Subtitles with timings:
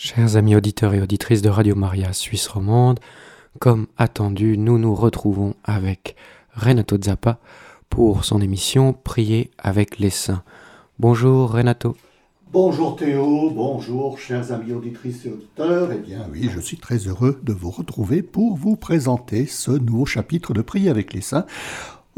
[0.00, 3.00] Chers amis auditeurs et auditrices de Radio Maria Suisse romande,
[3.58, 6.14] comme attendu, nous nous retrouvons avec
[6.54, 7.40] Renato Zappa
[7.90, 10.44] pour son émission Prier avec les saints.
[11.00, 11.96] Bonjour Renato.
[12.52, 15.90] Bonjour Théo, bonjour chers amis auditrices et auditeurs.
[15.92, 20.06] Eh bien oui, je suis très heureux de vous retrouver pour vous présenter ce nouveau
[20.06, 21.44] chapitre de Prier avec les saints.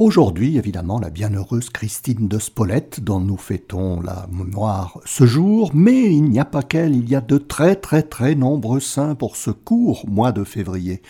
[0.01, 6.15] Aujourd'hui, évidemment, la bienheureuse Christine de Spolette, dont nous fêtons la mémoire ce jour, mais
[6.15, 9.37] il n'y a pas qu'elle, il y a de très très très nombreux saints pour
[9.37, 11.03] ce court mois de février.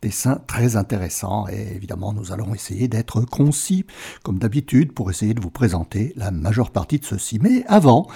[0.00, 3.84] Des saints très intéressants et évidemment nous allons essayer d'être concis
[4.22, 7.38] comme d'habitude pour essayer de vous présenter la majeure partie de ceci.
[7.42, 8.06] Mais avant,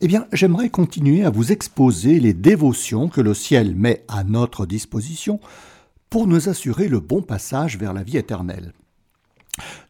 [0.00, 4.64] eh bien j'aimerais continuer à vous exposer les dévotions que le ciel met à notre
[4.64, 5.40] disposition
[6.08, 8.74] pour nous assurer le bon passage vers la vie éternelle.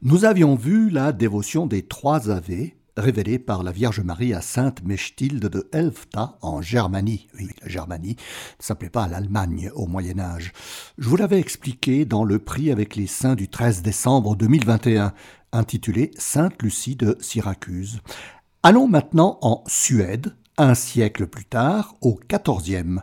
[0.02, 4.82] Nous avions vu la dévotion des trois Ave, révélée par la Vierge Marie à Sainte
[4.82, 7.28] Mechtilde de Elfta en Germanie.
[7.38, 8.16] Oui, la Germanie
[8.58, 10.52] ne s'appelait pas l'Allemagne au Moyen Âge.
[10.98, 15.14] Je vous l'avais expliqué dans le prix avec les saints du 13 décembre 2021,
[15.52, 18.00] intitulé Sainte Lucie de Syracuse.
[18.62, 23.00] Allons maintenant en Suède, un siècle plus tard, au XIVe,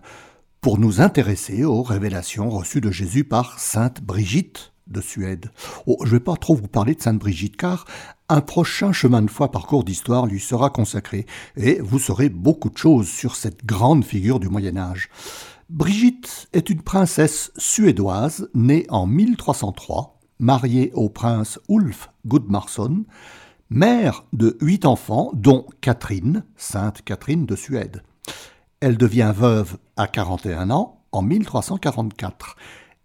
[0.61, 5.51] pour nous intéresser aux révélations reçues de Jésus par Sainte Brigitte de Suède.
[5.85, 7.85] Oh, je ne vais pas trop vous parler de Sainte Brigitte car
[8.29, 12.77] un prochain chemin de foi parcours d'histoire lui sera consacré et vous saurez beaucoup de
[12.77, 15.09] choses sur cette grande figure du Moyen Âge.
[15.69, 23.05] Brigitte est une princesse suédoise née en 1303, mariée au prince Ulf Gudmarsson,
[23.69, 28.01] mère de huit enfants dont Catherine, Sainte Catherine de Suède.
[28.79, 32.55] Elle devient veuve à 41 ans en 1344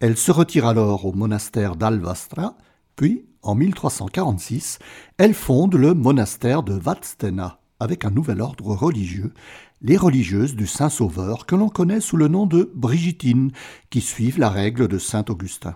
[0.04, 2.58] elle se retire alors au monastère d'Alvastra,
[2.94, 4.78] puis, en 1346,
[5.16, 9.32] elle fonde le monastère de Vadstena avec un nouvel ordre religieux,
[9.80, 13.50] les religieuses du Saint-Sauveur que l'on connaît sous le nom de Brigittines,
[13.88, 15.74] qui suivent la règle de Saint Augustin.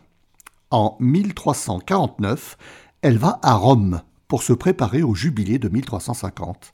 [0.70, 2.58] En 1349,
[3.00, 6.72] elle va à Rome pour se préparer au jubilé de 1350.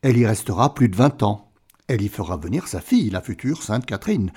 [0.00, 1.50] Elle y restera plus de vingt ans.
[1.88, 4.30] Elle y fera venir sa fille, la future Sainte Catherine,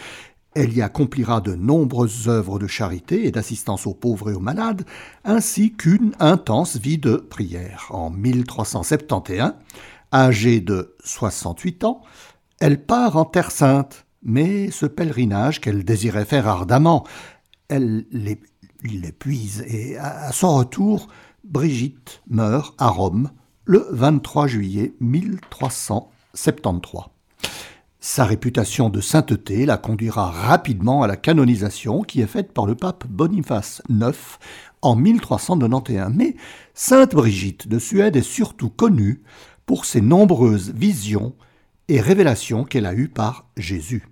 [0.56, 4.86] elle y accomplira de nombreuses œuvres de charité et d'assistance aux pauvres et aux malades,
[5.24, 7.88] ainsi qu'une intense vie de prière.
[7.90, 9.54] En 1371,
[10.14, 12.02] âgée de 68 ans,
[12.60, 17.06] elle part en Terre Sainte, mais ce pèlerinage qu'elle désirait faire ardemment,
[17.68, 18.06] elle
[18.84, 21.08] l'épuise et à son retour,
[21.44, 23.32] Brigitte meurt à Rome
[23.66, 27.13] le 23 juillet 1373.
[28.06, 32.76] Sa réputation de sainteté la conduira rapidement à la canonisation qui est faite par le
[32.76, 34.12] pape Boniface IX
[34.82, 36.12] en 1391.
[36.14, 36.36] Mais
[36.74, 39.24] Sainte Brigitte de Suède est surtout connue
[39.66, 41.34] pour ses nombreuses visions
[41.88, 44.06] et révélations qu'elle a eues par Jésus.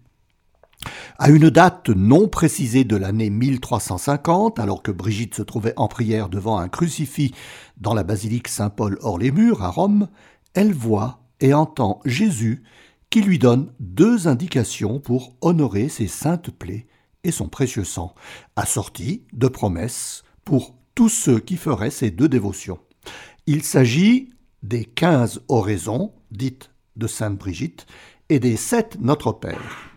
[1.20, 6.30] À une date non précisée de l'année 1350, alors que Brigitte se trouvait en prière
[6.30, 7.34] devant un crucifix
[7.76, 10.08] dans la basilique Saint-Paul hors les murs à Rome,
[10.54, 12.64] elle voit et entend Jésus
[13.12, 16.88] qui lui donne deux indications pour honorer ses saintes plaies
[17.24, 18.16] et son précieux sang,
[18.56, 22.80] assorties de promesses pour tous ceux qui feraient ces deux dévotions.
[23.46, 24.32] Il s'agit
[24.64, 27.86] des quinze oraisons, dites de Sainte Brigitte,
[28.30, 29.92] et des sept Notre Père.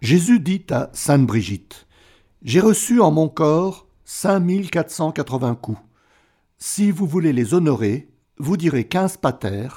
[0.00, 1.86] Jésus dit à Sainte Brigitte
[2.42, 5.80] J'ai reçu en mon corps cinq mille quatre cent quatre-vingts coups.
[6.56, 9.68] Si vous voulez les honorer, vous direz quinze pater,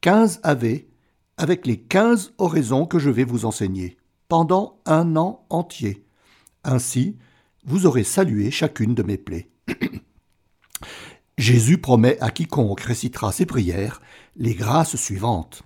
[0.00, 0.89] quinze ave
[1.40, 3.96] avec les quinze oraisons que je vais vous enseigner,
[4.28, 6.04] pendant un an entier.
[6.64, 7.16] Ainsi,
[7.64, 9.48] vous aurez salué chacune de mes plaies.
[11.38, 14.02] Jésus promet à quiconque récitera ses prières
[14.36, 15.62] les grâces suivantes.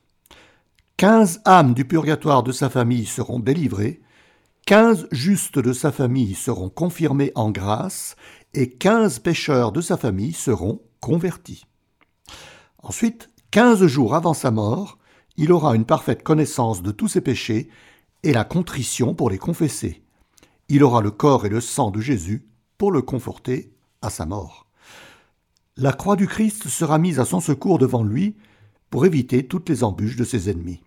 [0.97, 4.01] Quinze âmes du purgatoire de sa famille seront délivrées,
[4.67, 8.15] quinze justes de sa famille seront confirmés en grâce,
[8.55, 11.65] et quinze pécheurs de sa famille seront convertis.
[12.81, 14.99] Ensuite, quinze jours avant sa mort,
[15.37, 17.69] il aura une parfaite connaissance de tous ses péchés
[18.23, 20.03] et la contrition pour les confesser.
[20.69, 22.47] Il aura le corps et le sang de Jésus
[22.79, 23.73] pour le conforter
[24.03, 24.67] à sa mort.
[25.77, 28.37] La croix du Christ sera mise à son secours devant lui
[28.91, 30.81] pour éviter toutes les embûches de ses ennemis.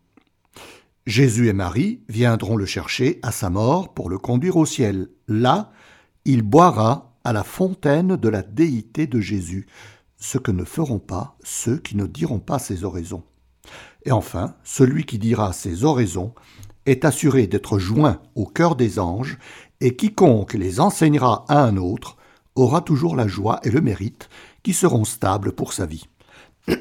[1.06, 5.10] Jésus et Marie viendront le chercher à sa mort pour le conduire au ciel.
[5.28, 5.72] Là,
[6.26, 9.68] il boira à la fontaine de la déité de Jésus,
[10.18, 13.24] ce que ne feront pas ceux qui ne diront pas ces oraisons.
[14.08, 16.34] Et enfin, celui qui dira ces oraisons
[16.86, 19.38] est assuré d'être joint au cœur des anges,
[19.82, 22.16] et quiconque les enseignera à un autre
[22.56, 24.30] aura toujours la joie et le mérite
[24.64, 26.06] qui seront stables pour sa vie.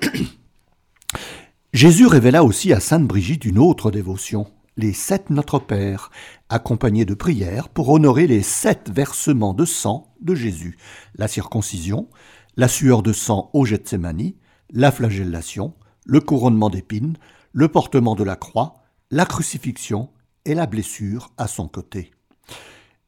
[1.73, 4.47] Jésus révéla aussi à Sainte Brigitte une autre dévotion,
[4.77, 6.13] les sept Notre Père,
[6.49, 10.79] accompagnés de prières pour honorer les sept versements de sang de Jésus,
[11.17, 12.09] la circoncision,
[12.57, 14.35] la sueur de sang au Gethsemane,
[14.71, 15.75] la flagellation,
[16.07, 17.19] le couronnement d'épines,
[17.53, 18.77] le portement de la croix,
[19.11, 20.09] la crucifixion
[20.45, 22.13] et la blessure à son côté.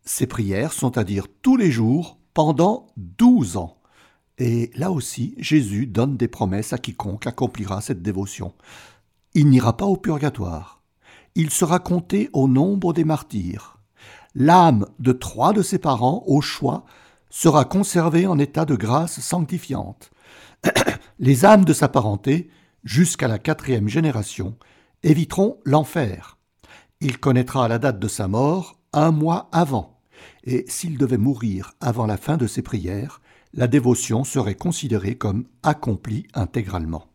[0.04, 3.78] Ces prières sont à dire tous les jours pendant douze ans.
[4.38, 8.54] Et là aussi, Jésus donne des promesses à quiconque accomplira cette dévotion.
[9.34, 10.82] Il n'ira pas au purgatoire.
[11.34, 13.78] Il sera compté au nombre des martyrs.
[14.34, 16.84] L'âme de trois de ses parents, au choix,
[17.30, 20.10] sera conservée en état de grâce sanctifiante.
[21.18, 22.50] Les âmes de sa parenté,
[22.84, 24.56] jusqu'à la quatrième génération,
[25.02, 26.38] éviteront l'enfer.
[27.00, 30.00] Il connaîtra la date de sa mort un mois avant,
[30.44, 33.20] et s'il devait mourir avant la fin de ses prières,
[33.54, 37.06] la dévotion serait considérée comme accomplie intégralement.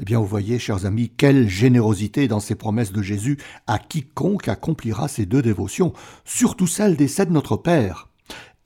[0.00, 4.48] Eh bien, vous voyez, chers amis, quelle générosité dans ces promesses de Jésus à quiconque
[4.48, 5.92] accomplira ces deux dévotions,
[6.24, 8.07] surtout celle des sept Notre Père.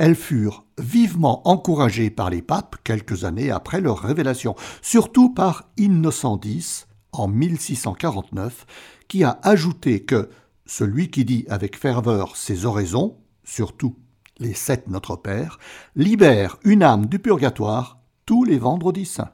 [0.03, 6.41] Elles furent vivement encouragées par les papes quelques années après leur révélation, surtout par Innocent
[6.43, 8.67] X en 1649,
[9.07, 10.29] qui a ajouté que
[10.67, 13.95] celui qui dit avec ferveur ses oraisons, surtout
[14.41, 15.61] les sept Notre Père,
[15.95, 19.31] libèrent une âme du purgatoire tous les vendredis saints.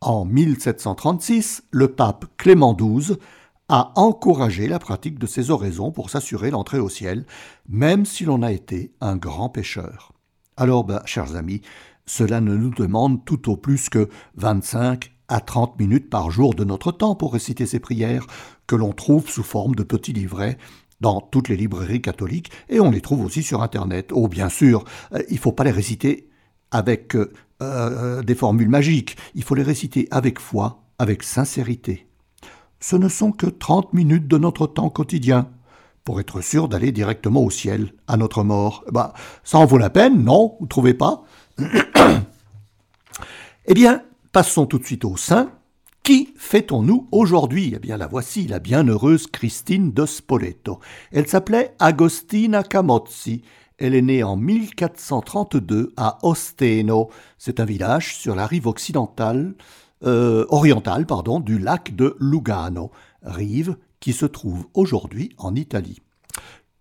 [0.00, 3.16] En 1736, le pape Clément XII
[3.68, 7.26] a encouragé la pratique de ces oraisons pour s'assurer l'entrée au ciel,
[7.68, 10.12] même si l'on a été un grand pécheur.
[10.56, 11.62] Alors, ben, chers amis,
[12.06, 16.64] cela ne nous demande tout au plus que 25 à 30 minutes par jour de
[16.64, 18.26] notre temps pour réciter ces prières,
[18.66, 20.56] que l'on trouve sous forme de petits livrets
[21.00, 24.10] dans toutes les librairies catholiques, et on les trouve aussi sur Internet.
[24.12, 26.30] Oh, bien sûr, euh, il ne faut pas les réciter
[26.70, 27.32] avec euh,
[27.62, 32.06] euh, des formules magiques, il faut les réciter avec foi, avec sincérité.
[32.88, 35.50] Ce ne sont que 30 minutes de notre temps quotidien,
[36.04, 38.84] pour être sûr d'aller directement au ciel, à notre mort.
[38.92, 39.12] Bah,
[39.42, 40.56] ça en vaut la peine, non?
[40.60, 41.24] Vous trouvez pas?
[43.68, 45.50] Eh bien, passons tout de suite au saint,
[46.04, 47.72] qui fêtons-nous aujourd'hui?
[47.74, 50.78] Eh bien, la voici, la bienheureuse Christine de Spoleto.
[51.10, 53.42] Elle s'appelait Agostina Camozzi.
[53.78, 57.10] Elle est née en 1432 à Osteno.
[57.36, 59.56] C'est un village sur la rive occidentale,
[60.04, 62.90] euh, orientale pardon, du lac de Lugano,
[63.22, 66.00] rive qui se trouve aujourd'hui en Italie.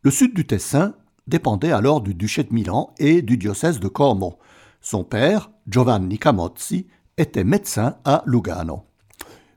[0.02, 0.94] Le sud du Tessin
[1.28, 4.38] dépendait alors du duché de Milan et du diocèse de Como.
[4.82, 8.84] Son père, Giovanni Camozzi, était médecin à Lugano.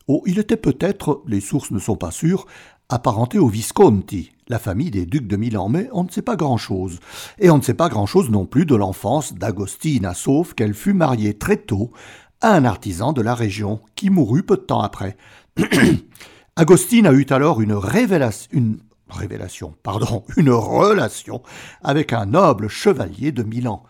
[0.07, 2.47] Oh, il était peut-être, les sources ne sont pas sûres,
[2.89, 7.01] apparenté aux Visconti, la famille des ducs de Milan, mais on ne sait pas grand-chose.
[7.39, 11.35] Et on ne sait pas grand-chose non plus de l'enfance d'Agostina, sauf qu'elle fut mariée
[11.35, 11.93] très tôt
[12.41, 15.17] à un artisan de la région, qui mourut peu de temps après.
[16.57, 21.43] Agostine a eu alors une révélation, une révélation, pardon, une relation
[21.83, 23.85] avec un noble chevalier de Milan,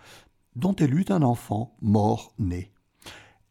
[0.56, 2.73] dont elle eut un enfant mort-né.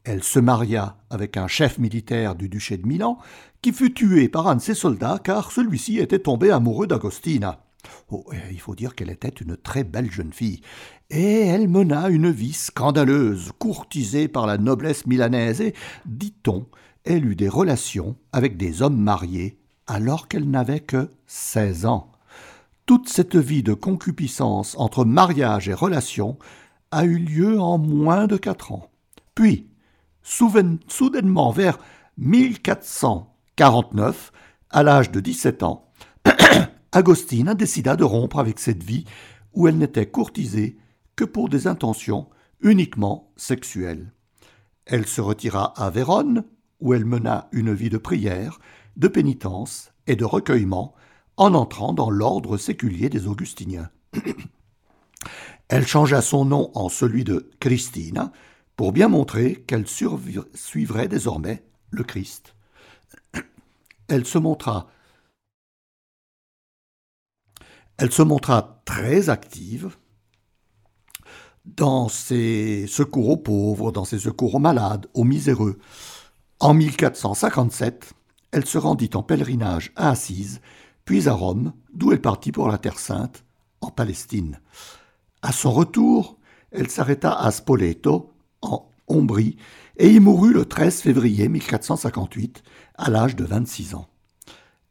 [0.04, 3.18] Elle se maria avec un chef militaire du duché de Milan,
[3.62, 7.67] qui fut tué par un de ses soldats car celui-ci était tombé amoureux d'Agostina.
[8.10, 10.62] Oh, il faut dire qu'elle était une très belle jeune fille,
[11.10, 15.74] et elle mena une vie scandaleuse, courtisée par la noblesse milanaise, et,
[16.06, 16.66] dit-on,
[17.04, 22.12] elle eut des relations avec des hommes mariés alors qu'elle n'avait que seize ans.
[22.86, 26.38] Toute cette vie de concupiscence entre mariage et relation
[26.92, 28.90] a eu lieu en moins de quatre ans.
[29.36, 29.70] Puis,
[30.24, 31.78] soudainement vers
[32.18, 34.32] 1449,
[34.70, 35.92] à l'âge de 17 ans,
[36.98, 39.06] Agostine décida de rompre avec cette vie
[39.54, 40.80] où elle n'était courtisée
[41.16, 42.28] que pour des intentions
[42.60, 44.12] uniquement sexuelles.
[44.88, 46.44] Elle se retira à Vérone,
[46.80, 48.58] où elle mena une vie de prière,
[48.96, 50.96] de pénitence et de recueillement,
[51.38, 53.92] en entrant dans l'ordre séculier des Augustiniens.
[55.68, 58.32] elle changea son nom en celui de Christina,
[58.76, 62.56] pour bien montrer qu'elle suivrait désormais le Christ.
[64.08, 64.88] Elle se montra
[67.98, 69.98] elle se montra très active
[71.66, 75.80] dans ses secours aux pauvres, dans ses secours aux malades, aux miséreux.
[76.60, 78.14] En 1457,
[78.52, 80.62] elle se rendit en pèlerinage à Assise,
[81.06, 83.44] puis à Rome, d'où elle partit pour la Terre Sainte,
[83.82, 84.60] en Palestine.
[85.42, 86.38] À son retour,
[86.72, 89.58] elle s'arrêta à Spoleto, en Ombrie,
[89.98, 92.64] et y mourut le 13 février 1458,
[92.96, 94.08] à l'âge de 26 ans.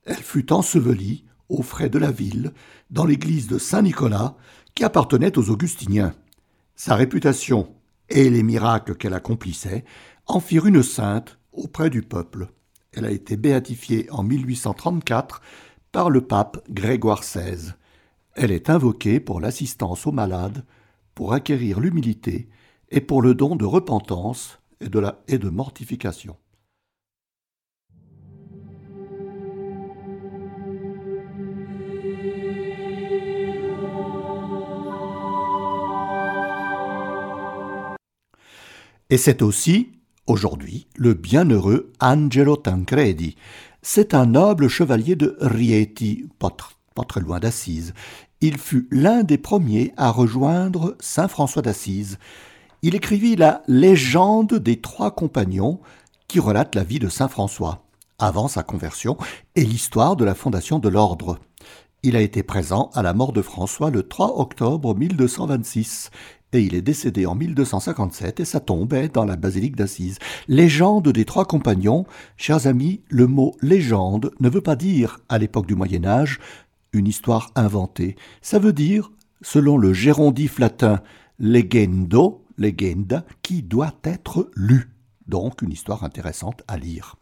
[0.05, 2.53] Elle fut ensevelie aux frais de la ville,
[2.91, 4.37] dans l'église de Saint-Nicolas,
[4.75, 6.15] qui appartenait aux Augustiniens.
[6.75, 7.75] Sa réputation
[8.09, 9.85] et les miracles qu'elle accomplissait
[10.27, 12.49] en firent une sainte auprès du peuple.
[12.93, 15.41] Elle a été béatifiée en 1834
[15.93, 17.73] par le pape Grégoire XVI.
[18.35, 20.65] Elle est invoquée pour l'assistance aux malades,
[21.15, 22.49] pour acquérir l'humilité
[22.91, 26.37] et pour le don de repentance et de, et de mortification.
[39.09, 39.93] Et c'est aussi,
[40.27, 43.37] aujourd'hui, le bienheureux Angelo Tancredi.
[43.81, 46.51] C'est un noble chevalier de Rieti, pas,
[47.07, 47.95] très loin d'Assise.
[48.41, 52.19] Il fut l'un des premiers à rejoindre Saint François d'Assise.
[52.83, 55.79] Il écrivit la légende des trois compagnons
[56.27, 57.85] qui relate la vie de Saint François
[58.19, 59.17] avant sa conversion
[59.55, 61.39] et l'histoire de la fondation de l'ordre.
[62.03, 66.11] Il a été présent à la mort de François le 3 octobre 1226
[66.53, 70.19] et il est décédé en 1257 et sa tombe est dans la basilique d'Assise.
[70.49, 75.67] Légende des trois compagnons, chers amis, le mot légende ne veut pas dire, à l'époque
[75.67, 76.41] du Moyen Âge,
[76.93, 78.17] une histoire inventée.
[78.41, 79.11] Ça veut dire,
[79.43, 81.01] selon le gérondif latin
[81.39, 84.91] legendo, legenda, qui doit être lu.
[85.29, 87.17] Donc une histoire intéressante à lire.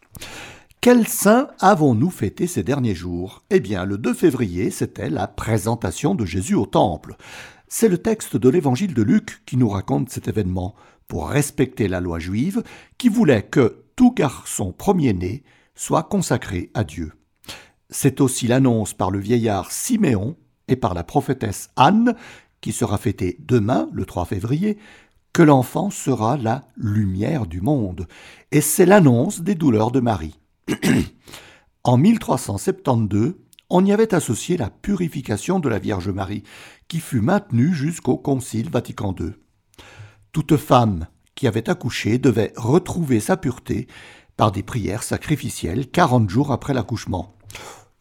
[0.80, 3.42] Quel saint avons-nous fêté ces derniers jours?
[3.48, 7.16] Eh bien, le 2 février, c'était la présentation de Jésus au temple.
[7.76, 10.76] C'est le texte de l'évangile de Luc qui nous raconte cet événement,
[11.08, 12.62] pour respecter la loi juive,
[12.98, 15.42] qui voulait que tout garçon premier-né
[15.74, 17.14] soit consacré à Dieu.
[17.90, 20.36] C'est aussi l'annonce par le vieillard Siméon
[20.68, 22.14] et par la prophétesse Anne,
[22.60, 24.78] qui sera fêtée demain, le 3 février,
[25.32, 28.06] que l'enfant sera la lumière du monde.
[28.52, 30.38] Et c'est l'annonce des douleurs de Marie.
[31.82, 33.34] en 1372,
[33.70, 36.44] on y avait associé la purification de la Vierge Marie,
[36.88, 39.32] qui fut maintenue jusqu'au Concile Vatican II.
[40.32, 43.86] Toute femme qui avait accouché devait retrouver sa pureté
[44.36, 47.36] par des prières sacrificielles quarante jours après l'accouchement.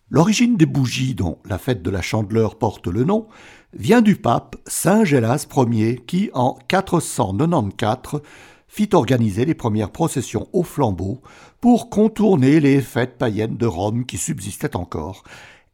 [0.10, 3.28] L'origine des bougies dont la fête de la Chandeleur porte le nom
[3.74, 8.22] vient du pape Saint Gélas Ier qui, en 494,
[8.68, 11.22] fit organiser les premières processions au flambeau
[11.62, 15.24] pour contourner les fêtes païennes de Rome qui subsistaient encore,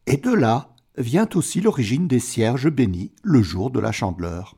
[0.05, 4.55] et de là vient aussi l'origine des cierges bénis le jour de la chandeleur.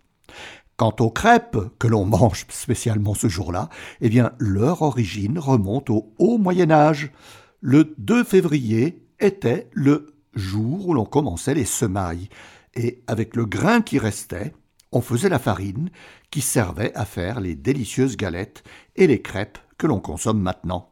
[0.75, 3.69] Quant aux crêpes que l'on mange spécialement ce jour-là,
[4.01, 7.11] eh bien leur origine remonte au haut Moyen Âge.
[7.61, 12.29] Le 2 février était le jour où l'on commençait les semailles,
[12.73, 14.53] et avec le grain qui restait,
[14.91, 15.89] on faisait la farine
[16.31, 18.63] qui servait à faire les délicieuses galettes
[18.95, 20.89] et les crêpes que l'on consomme maintenant.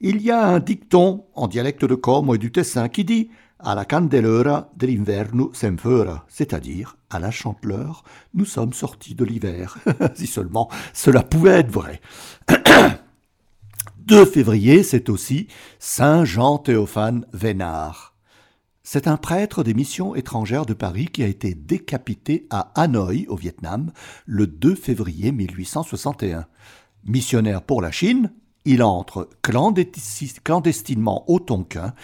[0.00, 3.30] Il y a un dicton en dialecte de Como et du Tessin qui dit
[3.64, 8.04] à la candelera dell'inverno semfera, c'est-à-dire à la chanteleur,
[8.34, 9.78] nous sommes sortis de l'hiver.
[10.14, 12.00] si seulement cela pouvait être vrai.
[14.06, 18.14] 2 février, c'est aussi Saint Jean Théophane Vénard.
[18.82, 23.36] C'est un prêtre des missions étrangères de Paris qui a été décapité à Hanoï, au
[23.36, 23.92] Vietnam,
[24.26, 26.44] le 2 février 1861.
[27.06, 28.30] Missionnaire pour la Chine,
[28.66, 31.94] il entre clandestinement au Tonkin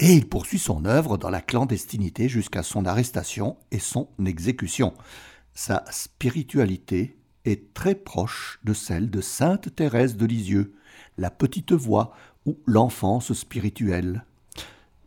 [0.00, 4.94] et il poursuit son œuvre dans la clandestinité jusqu'à son arrestation et son exécution.
[5.54, 10.74] Sa spiritualité est très proche de celle de sainte Thérèse de Lisieux,
[11.16, 12.12] la petite voix
[12.46, 14.24] ou l'enfance spirituelle.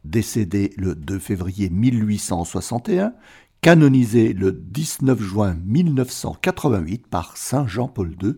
[0.03, 3.13] Décédé le 2 février 1861,
[3.61, 8.33] canonisé le 19 juin 1988 par Saint Jean-Paul II,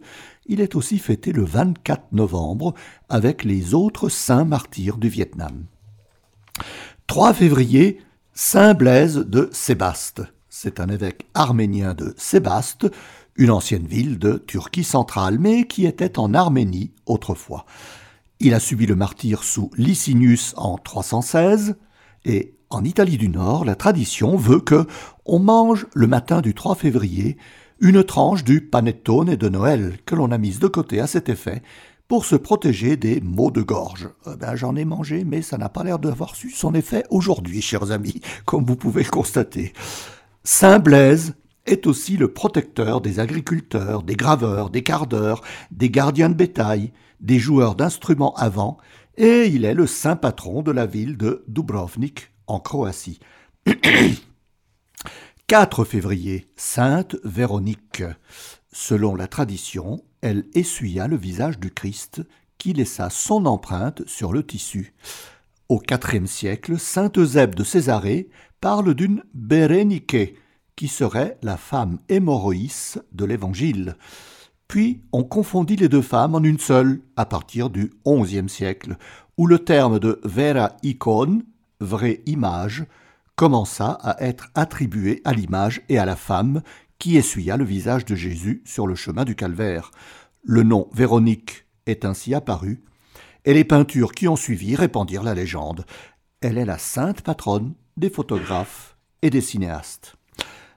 [0.45, 2.73] il est aussi fêté le 24 novembre
[3.07, 5.65] avec les autres saints martyrs du Vietnam.
[7.07, 8.01] 3 février,
[8.33, 10.23] Saint Blaise de Sébaste.
[10.49, 12.89] C'est un évêque arménien de Sébaste,
[13.35, 17.65] une ancienne ville de Turquie centrale, mais qui était en Arménie autrefois.
[18.39, 21.75] Il a subi le martyr sous Licinius en 316,
[22.25, 24.87] et en Italie du Nord, la tradition veut que
[25.25, 27.37] on mange le matin du 3 février
[27.79, 31.61] une tranche du panettone de Noël que l'on a mise de côté à cet effet
[32.07, 34.09] pour se protéger des maux de gorge.
[34.27, 37.61] Eh ben, J'en ai mangé, mais ça n'a pas l'air d'avoir su son effet aujourd'hui,
[37.61, 39.73] chers amis, comme vous pouvez le constater.
[40.43, 45.41] Saint Blaise est aussi le protecteur des agriculteurs, des graveurs, des cardeurs,
[45.71, 46.91] des gardiens de bétail,
[47.21, 48.77] des joueurs d'instruments à vent,
[49.15, 53.19] et il est le saint patron de la ville de Dubrovnik, en Croatie.
[55.47, 58.03] 4 février, Sainte Véronique.
[58.71, 62.21] Selon la tradition, elle essuya le visage du Christ
[62.57, 64.93] qui laissa son empreinte sur le tissu.
[65.67, 68.29] Au IVe siècle, saint Eusèbe de Césarée
[68.61, 70.35] parle d'une Bérénique,
[70.75, 73.97] qui serait la femme hémorroïs de l'Évangile.
[74.69, 78.97] Puis on confondit les deux femmes en une seule à partir du XIe siècle,
[79.37, 81.43] où le terme de vera icon,
[81.81, 82.85] vraie image,
[83.35, 86.61] commença à être attribuée à l'image et à la femme
[86.99, 89.91] qui essuya le visage de Jésus sur le chemin du calvaire.
[90.43, 92.83] Le nom Véronique est ainsi apparu,
[93.45, 95.85] et les peintures qui ont suivi répandirent la légende.
[96.41, 100.15] Elle est la sainte patronne des photographes et des cinéastes.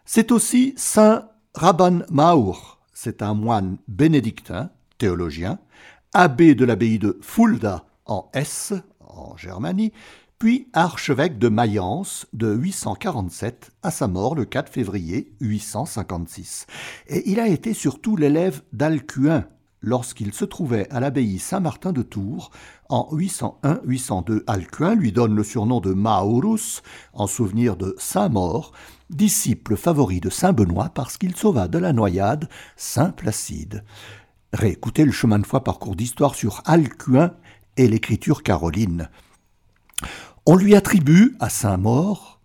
[0.04, 5.58] C'est aussi Saint Rabban Maur, c'est un moine bénédictin, théologien,
[6.12, 9.92] abbé de l'abbaye de Fulda en Hesse, en Germanie,
[10.38, 16.66] puis archevêque de Mayence de 847 à sa mort le 4 février 856.
[17.08, 19.46] Et il a été surtout l'élève d'Alcuin
[19.80, 22.50] lorsqu'il se trouvait à l'abbaye Saint-Martin de Tours
[22.88, 24.42] en 801-802.
[24.46, 26.82] Alcuin lui donne le surnom de Maurus
[27.14, 28.72] en souvenir de Saint-Maur,
[29.08, 33.84] disciple favori de Saint Benoît parce qu'il sauva de la noyade Saint Placide.
[34.52, 37.32] Réécoutez le chemin de foi parcours d'histoire sur Alcuin
[37.76, 39.08] et l'écriture caroline.
[40.46, 42.36] On lui attribue à Saint-Maur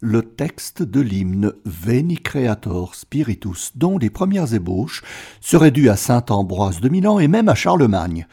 [0.00, 5.02] le texte de l'hymne Veni Creator Spiritus, dont les premières ébauches
[5.40, 8.26] seraient dues à saint Ambroise de Milan et même à Charlemagne.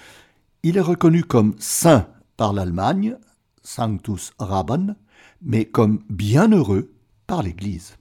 [0.63, 2.07] Il est reconnu comme saint
[2.37, 3.17] par l'Allemagne,
[3.61, 4.95] Sanctus Rabban,
[5.43, 6.91] mais comme bienheureux
[7.27, 7.97] par l'Église.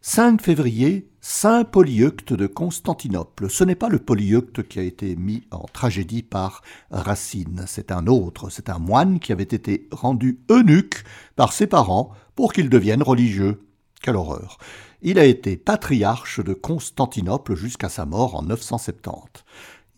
[0.00, 3.48] 5 février, Saint Polyeucte de Constantinople.
[3.48, 8.08] Ce n'est pas le Polyeucte qui a été mis en tragédie par Racine, c'est un
[8.08, 11.04] autre, c'est un moine qui avait été rendu eunuque
[11.36, 13.64] par ses parents pour qu'il devienne religieux.
[14.02, 14.58] Quelle horreur.
[15.00, 19.44] Il a été patriarche de Constantinople jusqu'à sa mort en 970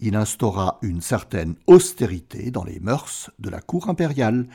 [0.04, 4.46] il instaura une certaine austérité dans les mœurs de la cour impériale,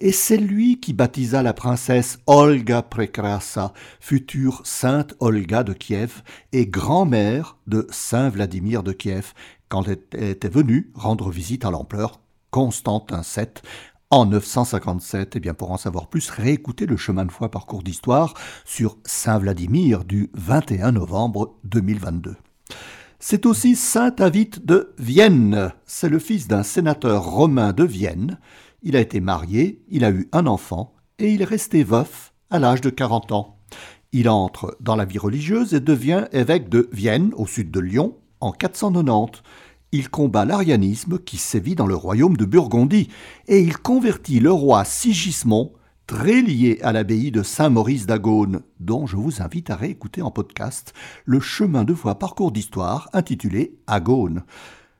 [0.00, 6.22] et c'est lui qui baptisa la princesse Olga Prekrasa, future sainte Olga de Kiev
[6.52, 9.32] et grand-mère de saint Vladimir de Kiev,
[9.70, 13.46] quand elle était venue rendre visite à l'empereur Constantin VII
[14.10, 17.82] en 957, et eh bien pour en savoir plus, réécoutez le chemin de foi parcours
[17.82, 18.34] d'histoire
[18.66, 22.36] sur Saint Vladimir du 21 novembre 2022.
[23.20, 25.72] C'est aussi Saint Avit de Vienne.
[25.86, 28.38] C'est le fils d'un sénateur romain de Vienne.
[28.84, 32.60] Il a été marié, il a eu un enfant, et il est resté veuf à
[32.60, 33.58] l'âge de 40 ans.
[34.12, 38.16] Il entre dans la vie religieuse et devient évêque de Vienne, au sud de Lyon,
[38.38, 39.42] en 490.
[39.90, 43.08] Il combat l'arianisme qui sévit dans le royaume de Burgondie,
[43.48, 45.72] et il convertit le roi Sigismond
[46.08, 50.94] très lié à l'abbaye de Saint-Maurice d'Agone, dont je vous invite à réécouter en podcast
[51.26, 54.42] le chemin de voie parcours d'histoire intitulé Agone.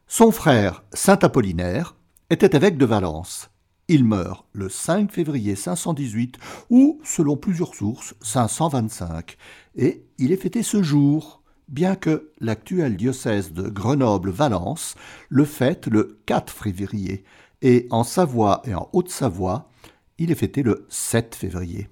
[0.06, 1.96] Son frère, Saint Apollinaire,
[2.28, 3.48] était évêque de Valence.
[3.88, 6.36] Il meurt le 5 février 518
[6.68, 9.38] ou, selon plusieurs sources, 525,
[9.76, 14.94] et il est fêté ce jour, bien que l'actuel diocèse de Grenoble-Valence
[15.30, 17.24] le fête le 4 février,
[17.62, 19.70] et en Savoie et en Haute-Savoie,
[20.18, 21.88] il est fêté le 7 février.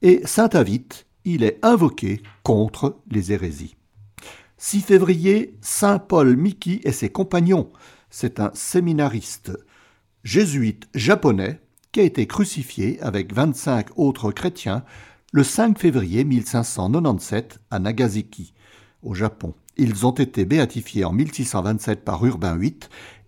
[0.00, 0.88] Et Saint Avit,
[1.24, 3.76] il est invoqué contre les hérésies.
[4.56, 7.70] 6 février, Saint Paul Miki et ses compagnons.
[8.10, 9.52] C'est un séminariste
[10.24, 11.60] jésuite japonais
[11.90, 14.84] qui a été crucifié avec 25 autres chrétiens
[15.32, 18.54] le 5 février 1597 à Nagasaki,
[19.02, 19.54] au Japon.
[19.76, 22.76] Ils ont été béatifiés en 1627 par Urbain VIII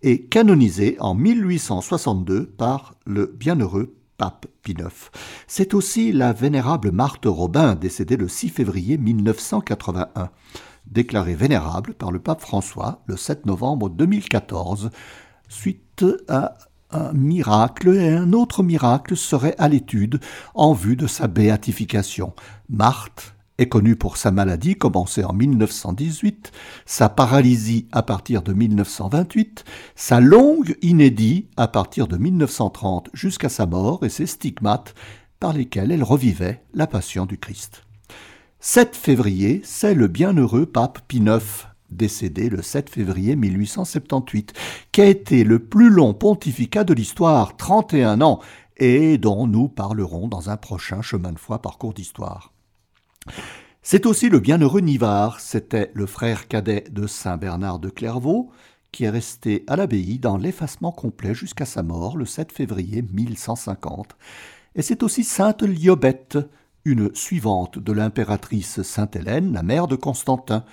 [0.03, 5.11] et canonisés en 1862 par le bienheureux pape Pie IX.
[5.47, 10.29] C'est aussi la vénérable Marthe Robin, décédée le 6 février 1981,
[10.87, 14.89] déclarée vénérable par le pape François le 7 novembre 2014,
[15.47, 16.57] suite à
[16.91, 20.19] un miracle, et un autre miracle serait à l'étude
[20.53, 22.33] en vue de sa béatification.
[22.69, 26.51] Marthe est connu pour sa maladie commencée en 1918,
[26.85, 29.63] sa paralysie à partir de 1928,
[29.95, 34.93] sa longue inédit à partir de 1930 jusqu'à sa mort et ses stigmates
[35.39, 37.83] par lesquels elle revivait la passion du Christ.
[38.59, 44.53] 7 février, c'est le bienheureux pape Pie IX, décédé le 7 février 1878,
[44.91, 48.39] qui a été le plus long pontificat de l'histoire, 31 ans,
[48.77, 52.54] et dont nous parlerons dans un prochain chemin de foi parcours d'histoire.
[53.87, 58.49] C'est aussi le bienheureux Nivard, c'était le frère cadet de Saint Bernard de Clairvaux,
[58.91, 64.15] qui est resté à l'abbaye dans l'effacement complet jusqu'à sa mort le 7 février 1150.
[64.73, 66.39] Et c'est aussi Sainte Liobette,
[66.83, 70.65] une suivante de l'impératrice Sainte Hélène, la mère de Constantin.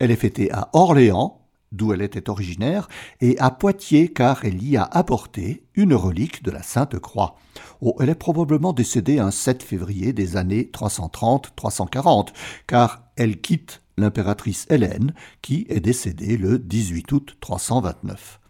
[0.00, 1.45] Elle est fêtée à Orléans,
[1.76, 2.88] d'où elle était originaire,
[3.20, 7.36] et à Poitiers car elle y a apporté une relique de la Sainte Croix.
[7.80, 12.28] Oh, elle est probablement décédée un 7 février des années 330-340,
[12.66, 18.40] car elle quitte l'impératrice Hélène, qui est décédée le 18 août 329.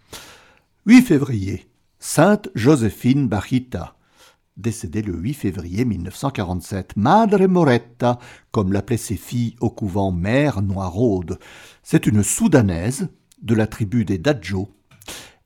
[0.87, 1.67] 8 février,
[1.99, 3.96] Sainte Joséphine Bachita.
[4.57, 6.92] Décédée le 8 février 1947.
[6.97, 8.19] Madre Moretta,
[8.51, 11.38] comme l'appelaient ses filles au couvent Mère Noiraude.
[11.83, 13.09] C'est une Soudanaise
[13.42, 14.69] de la tribu des Dadjo.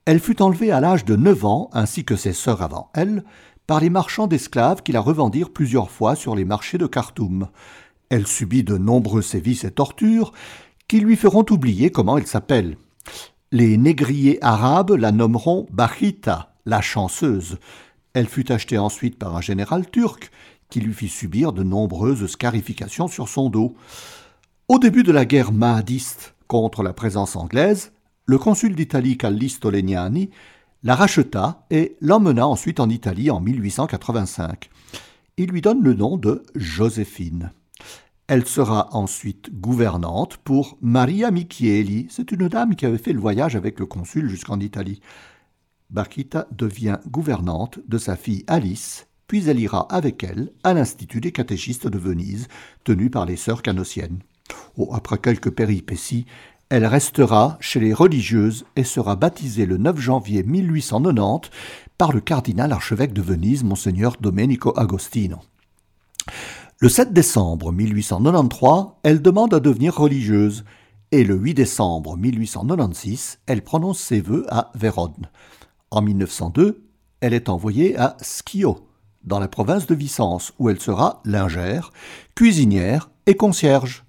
[0.04, 3.24] Elle fut enlevée à l'âge de 9 ans, ainsi que ses sœurs avant elle,
[3.66, 7.48] par les marchands d'esclaves qui la revendirent plusieurs fois sur les marchés de Khartoum.
[8.08, 10.32] Elle subit de nombreux sévices et tortures
[10.88, 12.76] qui lui feront oublier comment elle s'appelle.
[13.52, 17.58] Les négriers arabes la nommeront Bahita, la chanceuse.
[18.14, 20.30] Elle fut achetée ensuite par un général turc
[20.68, 23.74] qui lui fit subir de nombreuses scarifications sur son dos.
[24.68, 27.92] Au début de la guerre mahadiste contre la présence anglaise,
[28.26, 30.30] le consul d'Italie Callisto Legnani
[30.82, 34.70] la racheta et l'emmena ensuite en Italie en 1885.
[35.36, 37.52] Il lui donne le nom de Joséphine.
[38.26, 42.06] Elle sera ensuite gouvernante pour Maria Michieli.
[42.10, 45.00] C'est une dame qui avait fait le voyage avec le consul jusqu'en Italie.
[45.90, 51.32] Barquita devient gouvernante de sa fille Alice, puis elle ira avec elle à l'Institut des
[51.32, 52.48] catéchistes de Venise,
[52.84, 54.20] tenu par les sœurs canossiennes.
[54.76, 56.26] Oh, après quelques péripéties,
[56.68, 61.50] elle restera chez les religieuses et sera baptisée le 9 janvier 1890
[61.98, 65.40] par le cardinal archevêque de Venise, monseigneur Domenico Agostino.
[66.78, 70.64] Le 7 décembre 1893, elle demande à devenir religieuse
[71.12, 75.28] et le 8 décembre 1896, elle prononce ses vœux à Vérone.
[75.92, 76.84] En 1902,
[77.20, 78.86] elle est envoyée à Schio,
[79.24, 81.90] dans la province de Vicence, où elle sera lingère,
[82.36, 84.04] cuisinière et concierge.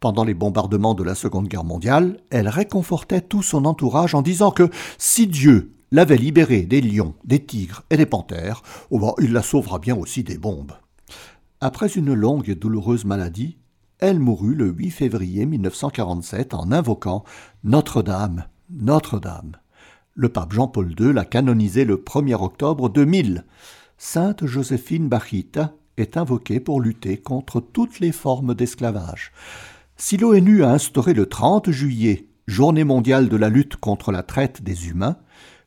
[0.00, 4.50] Pendant les bombardements de la Seconde Guerre mondiale, elle réconfortait tout son entourage en disant
[4.50, 9.32] que si Dieu l'avait libérée des lions, des tigres et des panthères, oh ben, il
[9.32, 10.72] la sauvera bien aussi des bombes.
[11.60, 13.56] Après une longue et douloureuse maladie,
[14.00, 17.22] elle mourut le 8 février 1947 en invoquant
[17.62, 19.58] Notre-Dame, Notre-Dame
[20.14, 23.44] le pape Jean-Paul II l'a canonisé le 1er octobre 2000.
[23.98, 29.32] Sainte Joséphine Bachita est invoquée pour lutter contre toutes les formes d'esclavage.
[29.96, 34.62] Si l'ONU a instauré le 30 juillet, journée mondiale de la lutte contre la traite
[34.62, 35.16] des humains,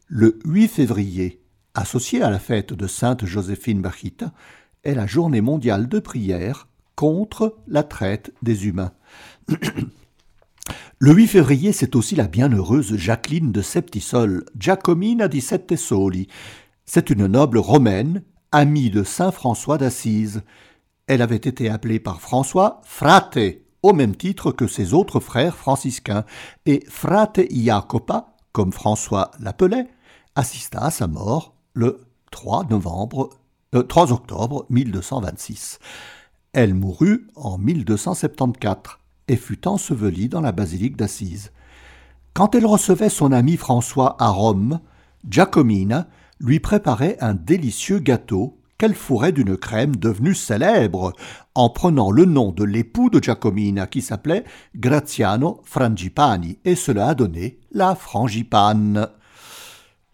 [0.07, 1.41] le 8 février,
[1.73, 4.31] associé à la fête de Sainte Joséphine Bachita,
[4.83, 8.91] est la journée mondiale de prière contre la traite des humains.
[10.99, 16.27] Le 8 février, c'est aussi la bienheureuse Jacqueline de Septisol, Giacomina di Sette Soli.
[16.85, 20.41] C'est une noble romaine, amie de saint François d'Assise.
[21.05, 23.37] Elle avait été appelée par François frate,
[23.83, 26.25] au même titre que ses autres frères franciscains,
[26.65, 29.87] et frate Jacopa, comme François l'appelait,
[30.35, 33.29] assista à sa mort le 3 novembre,
[33.71, 35.79] 3 euh, octobre 1226.
[36.53, 41.51] Elle mourut en 1274 et fut ensevelie dans la basilique d'Assise.
[42.33, 44.79] Quand elle recevait son ami François à Rome,
[45.27, 46.07] Giacomina
[46.39, 51.13] lui préparait un délicieux gâteau qu'elle fourrait d'une crème devenue célèbre
[51.55, 54.43] en prenant le nom de l'époux de Giacomina qui s'appelait
[54.75, 59.07] Graziano Frangipani et cela a donné la frangipane.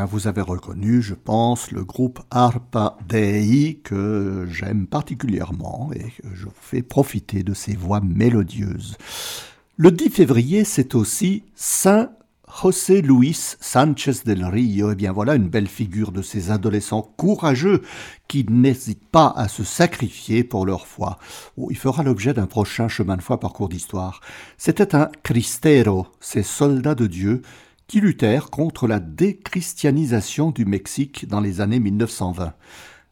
[0.09, 6.47] vous avez reconnu, je pense, le groupe Arpa Dei que j'aime particulièrement et que je
[6.47, 8.97] vous fais profiter de ses voix mélodieuses.
[9.77, 12.11] Le 10 février, c'est aussi Saint
[12.63, 14.93] José Luis Sanchez del Rio.
[14.93, 17.83] Eh bien voilà une belle figure de ces adolescents courageux
[18.27, 21.19] qui n'hésitent pas à se sacrifier pour leur foi.
[21.57, 24.21] Oh, il fera l'objet d'un prochain chemin de foi parcours d'histoire.
[24.57, 27.43] C'était un Cristero, ces soldats de Dieu
[27.89, 32.53] qui luttèrent contre la déchristianisation du Mexique dans les années 1920.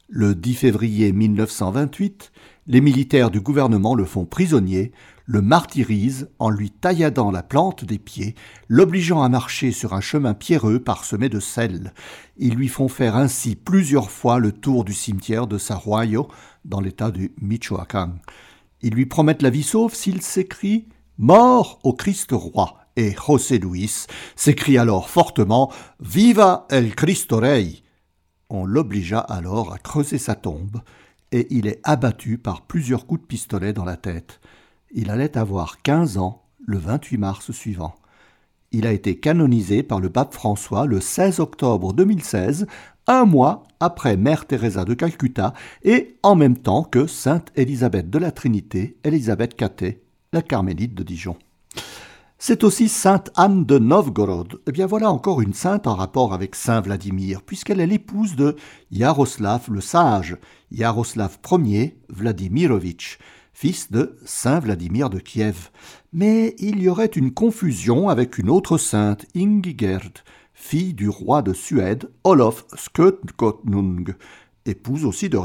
[0.09, 2.31] Le 10 février 1928,
[2.67, 4.93] les militaires du gouvernement le font prisonnier,
[5.25, 8.35] le martyrisent en lui tailladant la plante des pieds,
[8.69, 11.95] l'obligeant à marcher sur un chemin pierreux parsemé de sel.
[12.37, 16.29] Ils lui font faire ainsi plusieurs fois le tour du cimetière de Sahuayo,
[16.67, 18.19] dans l'état du Michoacán.
[18.83, 20.87] Ils lui promettent la vie sauve s'il s'écrit
[21.17, 27.83] Mort au Christ roi et José Luis s'écrie alors fortement Viva el Cristo Rey
[28.49, 30.81] On l'obligea alors à creuser sa tombe,
[31.33, 34.41] et il est abattu par plusieurs coups de pistolet dans la tête.
[34.93, 37.95] Il allait avoir quinze ans le 28 mars suivant.
[38.73, 42.67] Il a été canonisé par le pape François le 16 octobre 2016,
[43.07, 48.19] un mois après Mère Teresa de Calcutta et en même temps que Sainte Élisabeth de
[48.19, 51.37] la Trinité, Élisabeth Caté, la carmélite de Dijon.
[52.39, 54.61] C'est aussi sainte Anne de Novgorod.
[54.67, 58.57] Eh bien voilà encore une sainte en rapport avec saint Vladimir, puisqu'elle est l'épouse de
[58.91, 60.37] Yaroslav le Sage,
[60.71, 63.17] Yaroslav Ier Vladimirovitch,
[63.55, 65.71] fils de saint Vladimir de Kiev.
[66.13, 70.23] Mais il y aurait une confusion avec une autre sainte, Ingigerd,
[70.53, 74.15] fille du roi de Suède, Olof Skotkonung,
[74.67, 75.39] épouse aussi de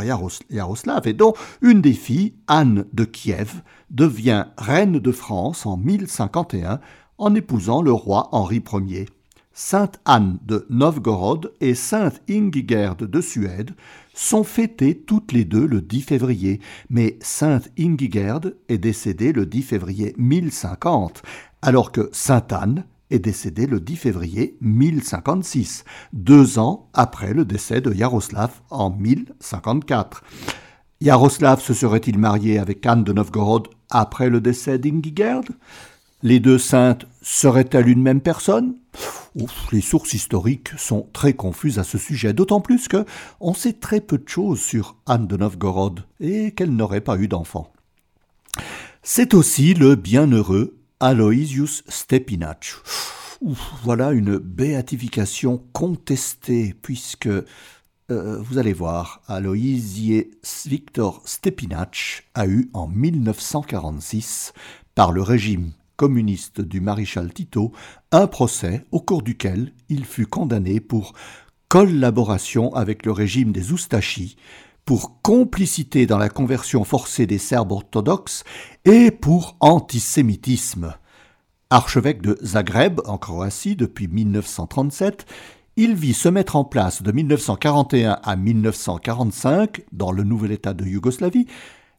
[0.49, 6.79] Yaroslav, et dont une des filles, Anne de Kiev, devient reine de France en 1051
[7.17, 9.05] en épousant le roi Henri Ier.
[9.53, 13.71] Sainte Anne de Novgorod et Sainte Ingigerd de Suède
[14.13, 19.61] sont fêtées toutes les deux le 10 février, mais Sainte Ingigerd est décédée le 10
[19.61, 21.21] février 1050,
[21.61, 27.81] alors que Sainte Anne est décédé le 10 février 1056, deux ans après le décès
[27.81, 30.23] de Yaroslav en 1054.
[31.01, 35.45] Yaroslav se serait-il marié avec Anne de Novgorod après le décès d'Ingigerd
[36.23, 38.75] Les deux saintes seraient-elles une même personne?
[39.71, 43.05] Les sources historiques sont très confuses à ce sujet, d'autant plus que
[43.39, 47.27] on sait très peu de choses sur Anne de Novgorod et qu'elle n'aurait pas eu
[47.27, 47.71] d'enfant.
[49.03, 52.75] C'est aussi le bienheureux Aloysius Stepinac.
[53.83, 57.43] voilà une béatification contestée, puisque euh,
[58.39, 64.53] vous allez voir, Aloysius Victor Stepinac a eu en 1946,
[64.93, 67.71] par le régime communiste du maréchal Tito,
[68.11, 71.13] un procès au cours duquel il fut condamné pour
[71.67, 74.37] collaboration avec le régime des Oustachis,
[74.85, 78.43] pour complicité dans la conversion forcée des Serbes orthodoxes
[78.85, 80.95] et pour antisémitisme.
[81.69, 85.25] Archevêque de Zagreb, en Croatie, depuis 1937,
[85.77, 90.85] il vit se mettre en place de 1941 à 1945, dans le nouvel État de
[90.85, 91.47] Yougoslavie,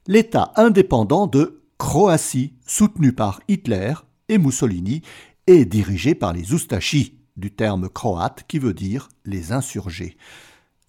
[0.06, 3.94] l'État indépendant de Croatie, soutenu par Hitler
[4.28, 5.02] et Mussolini
[5.46, 10.16] et dirigé par les Oustachis, du terme croate qui veut dire les insurgés.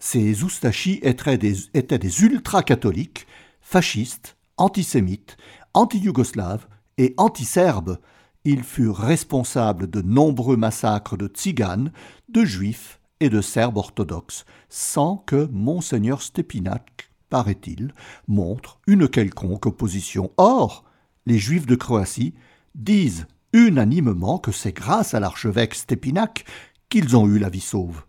[0.06, 3.26] Ces Oustachis étaient des, ultra-catholiques,
[3.62, 5.38] fascistes, antisémites,
[5.74, 8.00] anti-yougoslaves et anti-serbes.
[8.44, 11.94] Ils furent responsables de nombreux massacres de tziganes,
[12.28, 17.94] de juifs et de serbes orthodoxes, sans que Monseigneur Stepinac, paraît-il,
[18.28, 20.32] montre une quelconque opposition.
[20.36, 20.84] Or,
[21.26, 22.34] les Juifs de Croatie
[22.76, 26.44] disent unanimement que c'est grâce à l'archevêque Stepinac
[26.90, 28.04] qu'ils ont eu la vie sauve.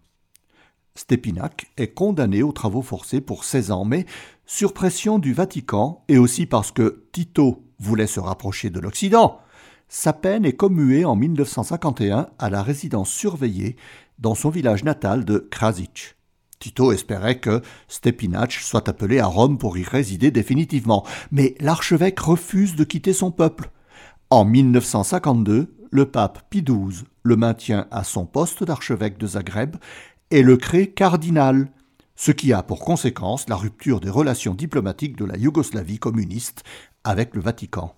[0.96, 4.06] Stepinac est condamné aux travaux forcés pour 16 ans, mais
[4.46, 9.40] sur pression du Vatican et aussi parce que Tito voulait se rapprocher de l'Occident,
[9.88, 13.76] sa peine est commuée en 1951 à la résidence surveillée
[14.20, 16.14] dans son village natal de Krasic.
[16.60, 22.76] Tito espérait que Stepinac soit appelé à Rome pour y résider définitivement, mais l'archevêque refuse
[22.76, 23.70] de quitter son peuple.
[24.30, 29.76] En 1952, le pape Pie XII le maintient à son poste d'archevêque de Zagreb
[30.34, 31.68] et le crée cardinal,
[32.16, 36.64] ce qui a pour conséquence la rupture des relations diplomatiques de la Yougoslavie communiste
[37.04, 37.94] avec le Vatican.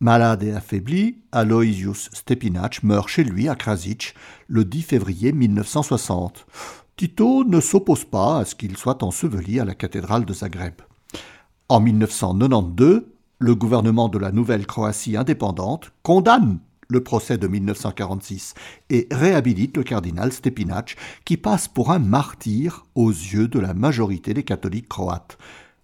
[0.00, 4.16] Malade et affaibli, Aloysius Stepinac meurt chez lui à Krasic
[4.48, 6.46] le 10 février 1960.
[6.96, 10.74] Tito ne s'oppose pas à ce qu'il soit enseveli à la cathédrale de Zagreb.
[11.68, 13.04] En 1992,
[13.38, 18.54] le gouvernement de la nouvelle Croatie indépendante condamne le procès de 1946
[18.90, 24.34] et réhabilite le cardinal Stepinac, qui passe pour un martyr aux yeux de la majorité
[24.34, 25.38] des catholiques croates,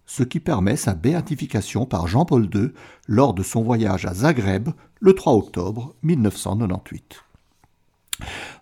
[0.05, 2.71] ce qui permet sa béatification par Jean-Paul II
[3.07, 7.23] lors de son voyage à Zagreb le 3 octobre 1998.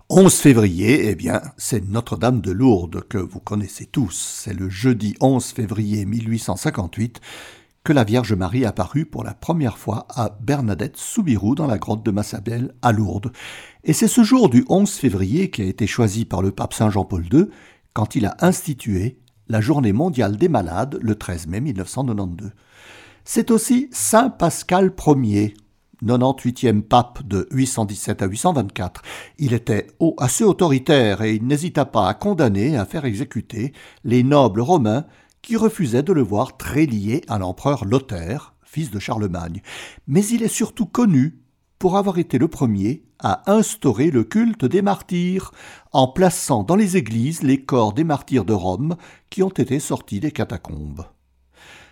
[0.10, 4.41] 11 février, eh bien, c'est Notre-Dame de Lourdes que vous connaissez tous.
[4.43, 7.21] C'est le jeudi 11 février 1858
[7.83, 12.05] que la Vierge Marie apparut pour la première fois à Bernadette Soubirou dans la grotte
[12.05, 13.31] de Massabel à Lourdes.
[13.83, 16.91] Et c'est ce jour du 11 février qui a été choisi par le pape Saint
[16.91, 17.45] Jean-Paul II
[17.93, 19.17] quand il a institué
[19.47, 22.51] la journée mondiale des malades le 13 mai 1992.
[23.23, 25.53] C'est aussi Saint Pascal Ier,
[26.03, 29.01] 98e pape de 817 à 824.
[29.39, 29.87] Il était
[30.19, 35.05] assez autoritaire et il n'hésita pas à condamner et à faire exécuter les nobles romains
[35.41, 39.62] qui refusait de le voir très lié à l'empereur Lothaire, fils de Charlemagne.
[40.08, 41.39] Mais il est surtout connu
[41.80, 45.51] pour avoir été le premier à instaurer le culte des martyrs,
[45.91, 48.95] en plaçant dans les églises les corps des martyrs de Rome
[49.30, 51.06] qui ont été sortis des catacombes.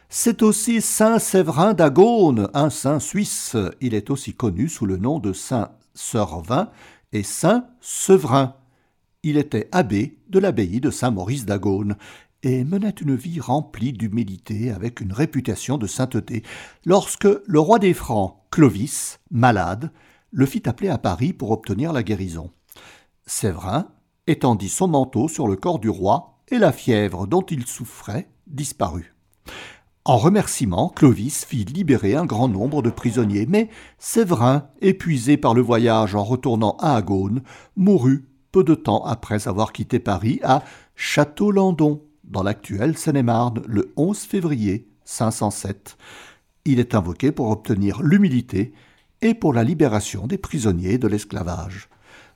[0.10, 3.56] C'est aussi Saint Séverin d'Agone, un saint suisse.
[3.80, 6.70] Il est aussi connu sous le nom de Saint Servin
[7.12, 8.56] et Saint Severin.
[9.22, 11.96] Il était abbé de l'abbaye de Saint-Maurice d'Agone
[12.44, 16.44] et menait une vie remplie d'humilité avec une réputation de sainteté,
[16.86, 19.92] lorsque le roi des Francs, Clovis, malade,
[20.32, 22.52] le fit appeler à Paris pour obtenir la guérison.
[23.26, 23.88] Séverin
[24.28, 29.14] étendit son manteau sur le corps du roi, et la fièvre dont il souffrait disparut.
[30.06, 35.62] En remerciement, Clovis fit libérer un grand nombre de prisonniers, mais Séverin, épuisé par le
[35.62, 37.44] voyage en retournant à Agone,
[37.76, 40.64] mourut peu de temps après avoir quitté Paris à
[40.96, 45.98] Château-Landon, dans l'actuelle Seine-et-Marne le 11 février 507.
[46.66, 48.74] Il est invoqué pour obtenir l'humilité
[49.22, 51.90] et pour la libération des prisonniers de l'esclavage.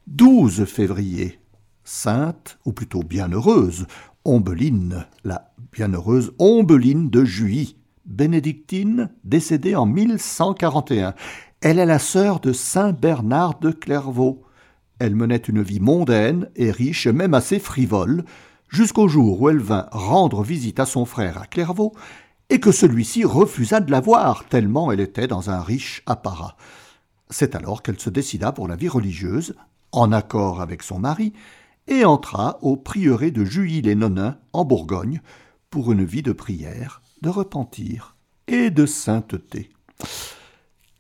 [0.08, 1.40] 12 février,
[1.84, 3.86] sainte, ou plutôt bienheureuse,
[4.26, 7.76] Ombeline, la bienheureuse Ombeline de Juilly,
[8.06, 11.14] bénédictine, décédée en 1141.
[11.62, 14.44] Elle est la sœur de saint Bernard de Clairvaux.
[15.00, 18.26] Elle menait une vie mondaine et riche, même assez frivole,
[18.74, 21.94] jusqu'au jour où elle vint rendre visite à son frère à Clairvaux,
[22.50, 26.58] et que celui-ci refusa de la voir, tellement elle était dans un riche apparat.
[27.30, 29.56] C'est alors qu'elle se décida pour la vie religieuse,
[29.92, 31.34] en accord avec son mari,
[31.88, 35.22] et entra au prieuré de Juilly-les-Nonins, en Bourgogne,
[35.70, 38.16] pour une vie de prière, de repentir
[38.48, 39.70] et de sainteté.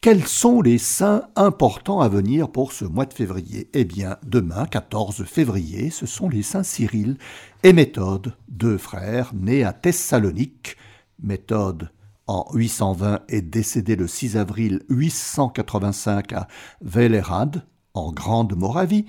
[0.03, 3.69] Quels sont les saints importants à venir pour ce mois de février?
[3.71, 7.15] Eh bien, demain, 14 février, ce sont les saints Cyril
[7.63, 10.75] et Méthode, deux frères nés à Thessalonique.
[11.21, 11.89] Méthode,
[12.27, 16.49] en 820, est décédé le 6 avril 885 à
[16.81, 19.05] Vélerade, en Grande Moravie,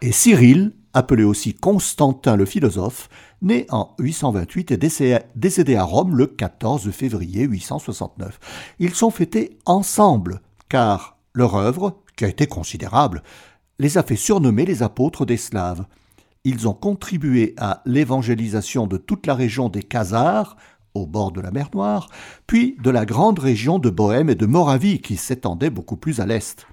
[0.00, 3.10] et Cyril, appelé aussi Constantin le philosophe,
[3.42, 4.76] né en 828 et
[5.34, 8.38] décédé à Rome le 14 février 869.
[8.78, 13.22] Ils sont fêtés ensemble, car leur œuvre, qui a été considérable,
[13.78, 15.86] les a fait surnommer les apôtres des Slaves.
[16.44, 20.56] Ils ont contribué à l'évangélisation de toute la région des Khazars,
[20.94, 22.08] au bord de la mer Noire,
[22.46, 26.26] puis de la grande région de Bohême et de Moravie qui s'étendait beaucoup plus à
[26.26, 26.66] l'est.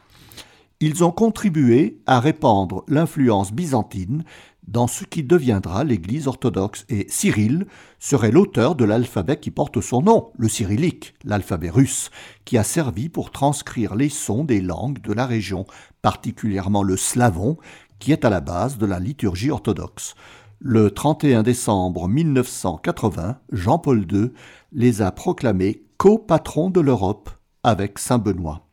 [0.82, 4.24] Ils ont contribué à répandre l'influence byzantine
[4.68, 7.66] dans ce qui deviendra l'Église orthodoxe, et Cyril
[7.99, 12.09] serait l'auteur de l'alphabet qui porte son nom, le cyrillique, l'alphabet russe,
[12.45, 15.66] qui a servi pour transcrire les sons des langues de la région,
[16.01, 17.57] particulièrement le slavon,
[17.99, 20.16] qui est à la base de la liturgie orthodoxe.
[20.59, 24.32] Le 31 décembre 1980, Jean-Paul II
[24.72, 27.30] les a proclamés co-patrons de l'Europe
[27.63, 28.64] avec Saint Benoît.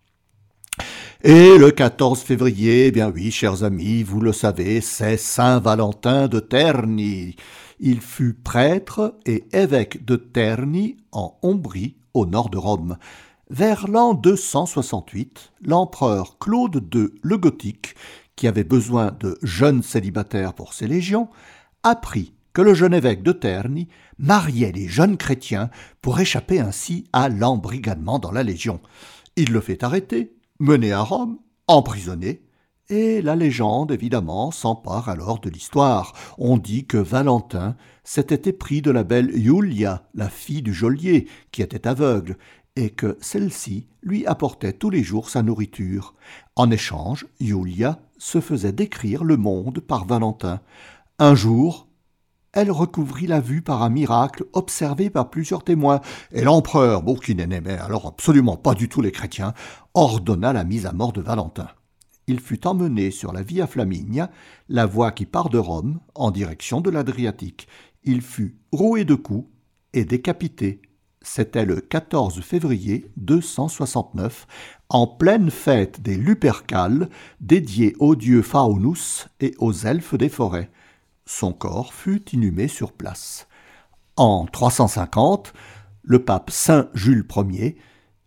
[1.24, 6.26] Et le 14 février, eh bien oui, chers amis, vous le savez, c'est Saint Valentin
[6.26, 7.36] de Terni.
[7.78, 12.96] Il fut prêtre et évêque de Terni en Ombrie, au nord de Rome.
[13.50, 17.94] Vers l'an 268, l'empereur Claude II le Gothique,
[18.34, 21.28] qui avait besoin de jeunes célibataires pour ses légions,
[21.84, 23.86] apprit que le jeune évêque de Terni
[24.18, 25.70] mariait les jeunes chrétiens
[26.00, 28.80] pour échapper ainsi à l'embrigadement dans la légion.
[29.36, 32.40] Il le fait arrêter, mené à Rome, emprisonné,
[32.88, 36.12] et la légende, évidemment, s'empare alors de l'histoire.
[36.38, 41.62] On dit que Valentin s'était épris de la belle Julia, la fille du geôlier, qui
[41.62, 42.38] était aveugle,
[42.76, 46.14] et que celle-ci lui apportait tous les jours sa nourriture.
[46.54, 50.60] En échange, Julia se faisait décrire le monde par Valentin.
[51.18, 51.88] Un jour,
[52.52, 56.02] elle recouvrit la vue par un miracle observé par plusieurs témoins,
[56.32, 59.54] et l'empereur, bon, qui n'aimait alors absolument pas du tout les chrétiens,
[59.94, 61.68] ordonna la mise à mort de Valentin.
[62.26, 64.30] Il fut emmené sur la Via Flaminia,
[64.68, 67.66] la voie qui part de Rome en direction de l'Adriatique.
[68.04, 69.48] Il fut roué de coups
[69.92, 70.80] et décapité.
[71.20, 74.46] C'était le 14 février 269,
[74.88, 77.08] en pleine fête des Lupercales,
[77.40, 80.70] dédiée au dieu Faunus et aux elfes des forêts.
[81.26, 83.46] Son corps fut inhumé sur place.
[84.16, 85.52] En 350,
[86.02, 87.76] le pape Saint Jules Ier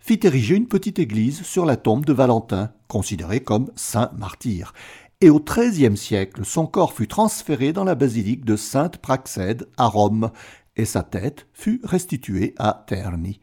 [0.05, 4.71] fit ériger une petite église sur la tombe de Valentin, considéré comme saint martyr,
[5.19, 9.87] et au XIIIe siècle, son corps fut transféré dans la basilique de Sainte Praxède à
[9.87, 10.29] Rome,
[10.75, 13.39] et sa tête fut restituée à Terni.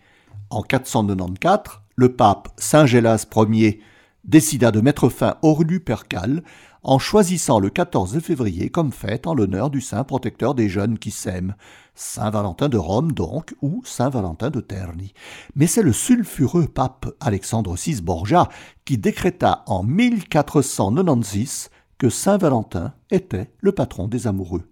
[0.51, 3.81] En 494, le pape Saint Gélas Ier
[4.23, 6.45] décida de mettre fin au Lupercal
[6.85, 11.11] en choisissant le 14 février comme fête en l'honneur du saint protecteur des jeunes qui
[11.11, 11.57] s'aiment,
[11.95, 15.13] Saint Valentin de Rome donc, ou Saint Valentin de Terni.
[15.55, 18.49] Mais c'est le sulfureux pape Alexandre VI Borgia
[18.85, 24.69] qui décréta en 1496 que Saint Valentin était le patron des amoureux.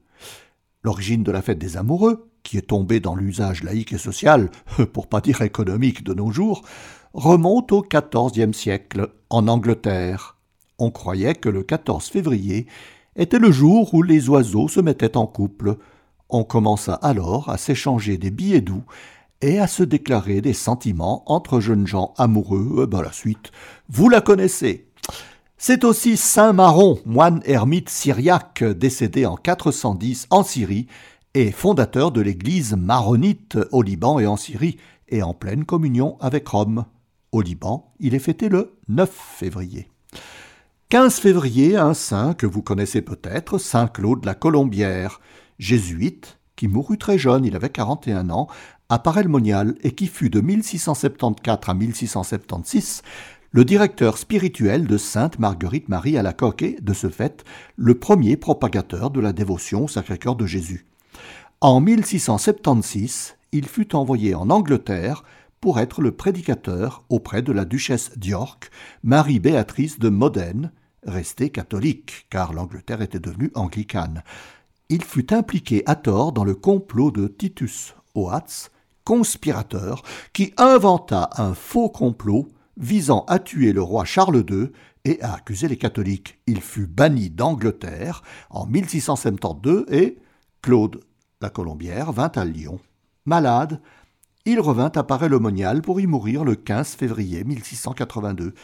[0.82, 4.50] L'origine de la fête des amoureux, qui est tombée dans l'usage laïque et social,
[4.92, 6.62] pour pas dire économique de nos jours,
[7.12, 10.36] remonte au XIVe siècle, en Angleterre,
[10.80, 12.66] on croyait que le 14 février
[13.14, 15.76] était le jour où les oiseaux se mettaient en couple.
[16.33, 18.85] On commença alors à s'échanger des billets doux
[19.41, 22.87] et à se déclarer des sentiments entre jeunes gens amoureux.
[22.87, 23.51] Ben la suite,
[23.89, 24.87] vous la connaissez.
[25.59, 30.87] C'est aussi Saint Maron, moine ermite syriaque décédé en 410 en Syrie
[31.35, 34.78] et fondateur de l'église maronite au Liban et en Syrie
[35.09, 36.85] et en pleine communion avec Rome.
[37.33, 39.89] Au Liban, il est fêté le 9 février.
[40.91, 45.20] 15 février, un saint que vous connaissez peut-être, Saint Claude la Colombière,
[45.61, 48.48] jésuite, qui mourut très jeune, il avait 41 ans,
[48.88, 53.02] à Parelmonial et qui fut de 1674 à 1676
[53.52, 57.44] le directeur spirituel de Sainte Marguerite Marie à la Coque et, de ce fait,
[57.76, 60.86] le premier propagateur de la dévotion au Sacré-Cœur de Jésus.
[61.61, 65.24] En 1676, il fut envoyé en Angleterre
[65.61, 68.70] pour être le prédicateur auprès de la duchesse d'York,
[69.02, 70.70] Marie-Béatrice de Modène,
[71.04, 74.22] resté catholique, car l'Angleterre était devenue anglicane.
[74.93, 78.72] Il fut impliqué à tort dans le complot de Titus Oates,
[79.05, 84.70] conspirateur, qui inventa un faux complot visant à tuer le roi Charles II
[85.05, 86.41] et à accuser les catholiques.
[86.49, 90.18] Il fut banni d'Angleterre en 1672 et
[90.61, 91.01] Claude
[91.41, 92.80] la Colombière vint à Lyon.
[93.26, 93.80] Malade,
[94.45, 98.55] il revint à Paray-le-Monial pour y mourir le 15 février 1682.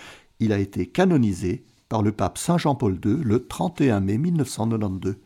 [0.40, 5.16] Il a été canonisé par le pape Saint Jean-Paul II le 31 mai 1992.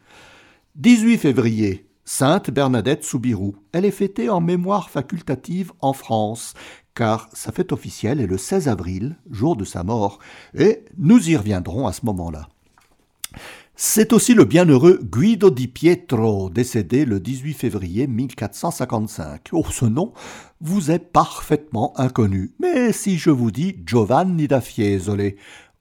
[0.81, 3.55] 18 février, Sainte Bernadette Soubirou.
[3.73, 6.55] Elle est fêtée en mémoire facultative en France,
[6.95, 10.21] car sa fête officielle est le 16 avril, jour de sa mort,
[10.55, 12.49] et nous y reviendrons à ce moment-là.
[13.77, 19.51] C'est aussi le bienheureux Guido di Pietro, décédé le 18 février 1455.
[19.53, 20.15] Oh, ce nom
[20.63, 22.55] vous est parfaitement inconnu.
[22.59, 25.35] Mais si je vous dis Giovanni da Fiesole,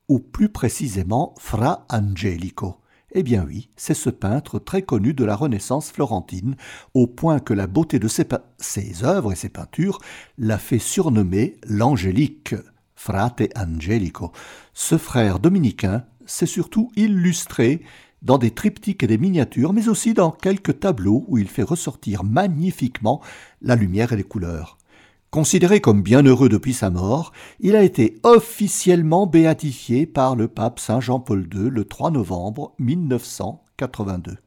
[0.09, 2.81] ou plus précisément Fra Angelico.
[3.11, 6.55] Eh bien oui, c'est ce peintre très connu de la Renaissance florentine,
[6.93, 9.99] au point que la beauté de ses, œuvres et ses peintures
[10.37, 12.55] l'a fait surnommer l'Angélique,
[12.95, 14.31] Frate Angelico.
[14.73, 17.81] Ce frère dominicain s'est surtout illustré
[18.21, 22.23] dans des triptyques et des miniatures, mais aussi dans quelques tableaux où il fait ressortir
[22.23, 23.21] magnifiquement
[23.61, 24.78] la lumière et les couleurs.
[25.31, 30.99] Considéré comme bienheureux depuis sa mort, il a été officiellement béatifié par le pape Saint
[30.99, 34.37] Jean-Paul II le 3 novembre 1982.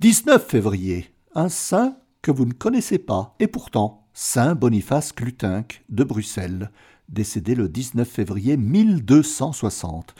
[0.00, 6.04] 19 février, un saint que vous ne connaissez pas, et pourtant Saint Boniface Clutinque de
[6.04, 6.70] Bruxelles,
[7.10, 10.14] décédé le 19 février 1260.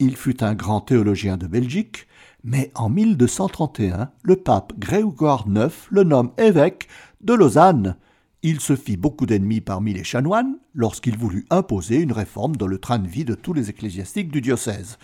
[0.00, 2.06] Il fut un grand théologien de Belgique,
[2.44, 6.88] mais en 1231, le pape Grégoire IX le nomme évêque
[7.22, 7.96] de Lausanne.
[8.48, 12.78] Il se fit beaucoup d'ennemis parmi les chanoines lorsqu'il voulut imposer une réforme dans le
[12.78, 14.98] train de vie de tous les ecclésiastiques du diocèse.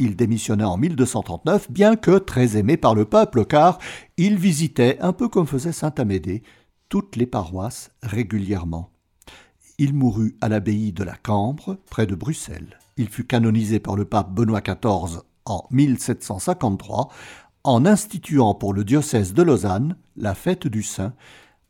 [0.00, 3.78] Il démissionna en 1239, bien que très aimé par le peuple, car
[4.16, 6.42] il visitait, un peu comme faisait saint Amédée,
[6.88, 8.90] toutes les paroisses régulièrement.
[9.78, 12.80] Il mourut à l'abbaye de la Cambre, près de Bruxelles.
[12.96, 17.10] Il fut canonisé par le pape Benoît XIV en 1753
[17.62, 21.12] en instituant pour le diocèse de Lausanne la fête du Saint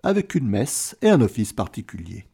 [0.02, 2.24] avec une messe et un office particulier.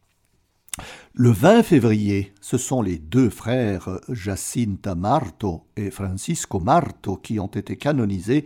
[1.15, 7.49] Le 20 février, ce sont les deux frères Jacinta Marto et Francisco Marto qui ont
[7.49, 8.45] été canonisés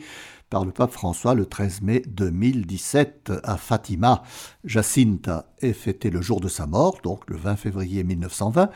[0.48, 4.22] par le pape François le 13 mai 2017 à Fatima.
[4.64, 8.70] Jacinta est fêté le jour de sa mort, donc le 20 février 1920,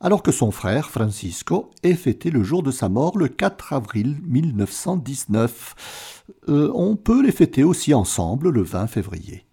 [0.00, 4.18] alors que son frère Francisco est fêté le jour de sa mort le 4 avril
[4.24, 6.22] 1919.
[6.48, 9.45] Euh, on peut les fêter aussi ensemble le 20 février.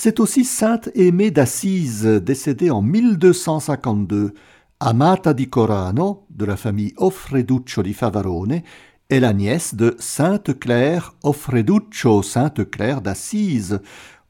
[0.00, 4.32] C'est aussi sainte Aimée d'Assise, décédée en 1252.
[4.78, 8.62] Amata di Corano, de la famille Offreduccio di Favarone,
[9.10, 13.80] est la nièce de Sainte Claire Offreduccio, Sainte Claire d'Assise.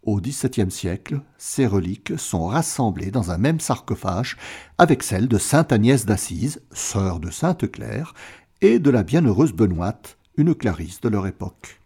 [0.03, 4.39] Au XVIIe siècle, ces reliques sont rassemblées dans un même sarcophage
[4.79, 8.15] avec celles de Sainte Agnès d'Assise, sœur de Sainte Claire,
[8.63, 11.78] et de la bienheureuse Benoîte, une clarisse de leur époque.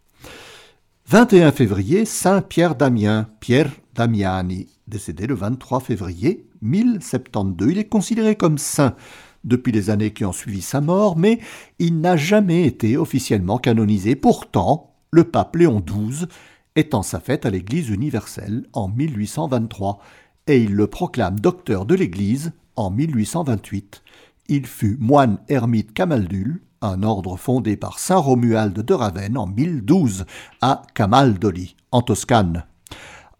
[1.13, 7.73] 21 février, Saint Pierre Damien, Pierre Damiani, décédé le 23 février 1072.
[7.73, 8.97] Il est considéré comme saint
[9.45, 11.39] depuis les années qui ont suivi sa mort, mais
[11.79, 14.17] il n'a jamais été officiellement canonisé.
[14.17, 16.29] Pourtant, le pape Léon XII
[16.77, 19.99] étend sa fête à l'Église universelle en 1823
[20.47, 24.03] et il le proclame docteur de l'Église en 1828.
[24.49, 30.27] Il fut moine ermite camaldule un ordre fondé par saint Romuald de Ravenne en 1012
[30.61, 32.65] à Camaldoli, en Toscane.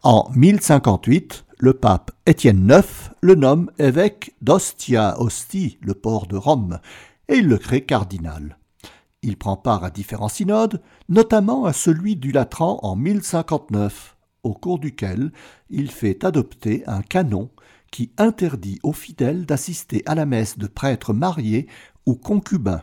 [0.03, 6.81] En 1058, le pape Étienne IX le nomme évêque d'Ostia Ostie, le port de Rome,
[7.29, 8.59] et il le crée cardinal.
[9.23, 14.81] Il prend part à différents synodes, notamment à celui du Latran en 1059, au cours
[14.81, 15.33] duquel
[15.71, 17.51] il fait adopter un canon
[17.93, 21.69] qui interdit aux fidèles d'assister à la messe de prêtres mariés
[22.07, 22.83] ou concubins,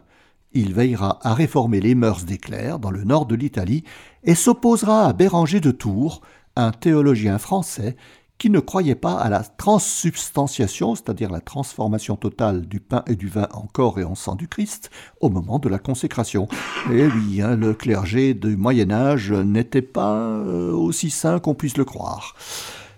[0.54, 3.84] il veillera à réformer les mœurs des clercs dans le nord de l'Italie
[4.24, 6.22] et s'opposera à Béranger de Tours,
[6.56, 7.96] un théologien français
[8.40, 13.28] qui ne croyait pas à la transsubstantiation, c'est-à-dire la transformation totale du pain et du
[13.28, 14.90] vin en corps et en sang du Christ,
[15.20, 16.48] au moment de la consécration.
[16.90, 21.78] Et oui, hein, le clergé du Moyen Âge n'était pas euh, aussi saint qu'on puisse
[21.78, 22.34] le croire.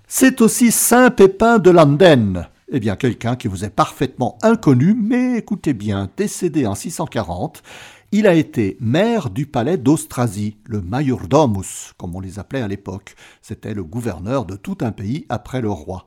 [0.07, 5.37] C'est aussi Saint Pépin de Landen, eh bien, quelqu'un qui vous est parfaitement inconnu, mais
[5.37, 7.61] écoutez bien, décédé en 640,
[8.13, 13.15] il a été maire du palais d'Austrasie, le majordomus, comme on les appelait à l'époque.
[13.41, 16.05] C'était le gouverneur de tout un pays après le roi.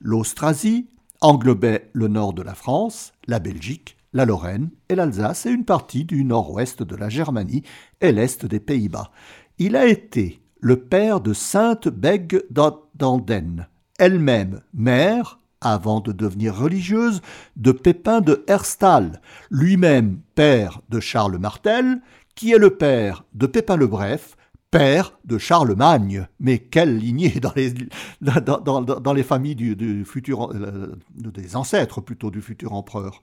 [0.00, 0.88] L'Austrasie
[1.20, 6.04] englobait le nord de la France, la Belgique, la Lorraine et l'Alsace et une partie
[6.04, 7.62] du nord-ouest de la Germanie
[8.00, 9.10] et l'est des Pays-Bas.
[9.58, 13.66] Il a été le père de Sainte Bègue d'Anden,
[13.98, 17.22] elle-même mère avant de devenir religieuse,
[17.56, 22.00] de Pépin de Herstal, lui-même père de Charles Martel,
[22.34, 24.36] qui est le père de Pépin le Bref,
[24.70, 26.26] père de Charlemagne.
[26.38, 27.72] Mais quelle lignée dans les,
[28.20, 33.22] dans, les familles du, euh, des ancêtres plutôt du futur empereur.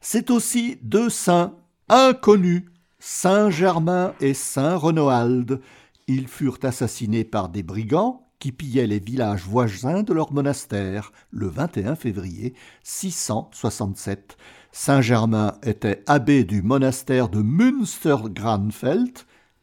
[0.00, 1.54] C'est aussi deux saints
[1.88, 2.64] inconnus,
[2.98, 5.60] Saint Germain et Saint Renoald.
[6.06, 11.48] Ils furent assassinés par des brigands qui pillaient les villages voisins de leur monastère le
[11.48, 14.36] 21 février 667.
[14.72, 19.18] Saint-Germain était abbé du monastère de Münster-Granfeld,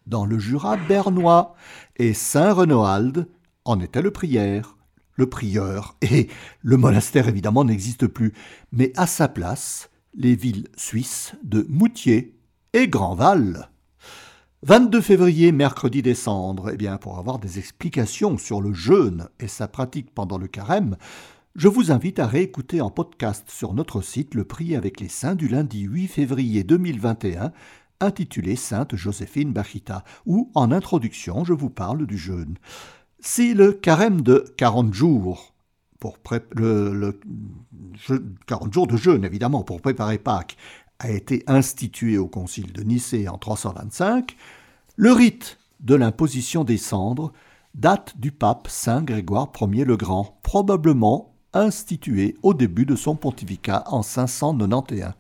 [0.08, 1.56] dans le Jura bernois,
[1.98, 3.28] et Saint Renoald
[3.64, 4.78] en était le prière,
[5.16, 6.28] le prieur, et
[6.62, 8.34] le monastère évidemment n'existe plus,
[8.72, 12.38] mais à sa place, les villes suisses de Moutier
[12.74, 13.70] et Grandval.
[14.66, 19.68] 22 février, mercredi décembre, eh bien, pour avoir des explications sur le jeûne et sa
[19.68, 20.98] pratique pendant le carême,
[21.56, 25.36] je vous invite à réécouter en podcast sur notre site le prix avec les saints
[25.36, 27.52] du lundi 8 février 2021,
[28.00, 32.56] intitulé Sainte Joséphine Bachita, où, en introduction, je vous parle du jeûne.
[33.20, 35.54] Si le carême de 40 jours,
[36.00, 36.18] pour
[36.56, 37.20] le,
[38.48, 40.58] 40 jours de jeûne évidemment pour préparer Pâques,
[41.00, 44.36] a été institué au concile de Nicée en 325,
[44.96, 47.34] le rite de l'imposition des cendres
[47.74, 53.84] date du pape Saint Grégoire Ier le Grand, probablement institué au début de son pontificat
[53.88, 55.14] en 591.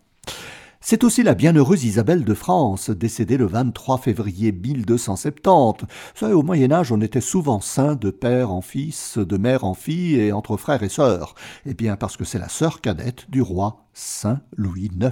[0.87, 5.87] C'est aussi la bienheureuse Isabelle de France, décédée le 23 février 1270.
[6.13, 9.73] Ça, au Moyen Âge, on était souvent saint de père en fils, de mère en
[9.73, 11.33] fille et entre frères et sœurs.
[11.65, 15.09] Eh bien, parce que c'est la sœur cadette du roi Saint Louis IX.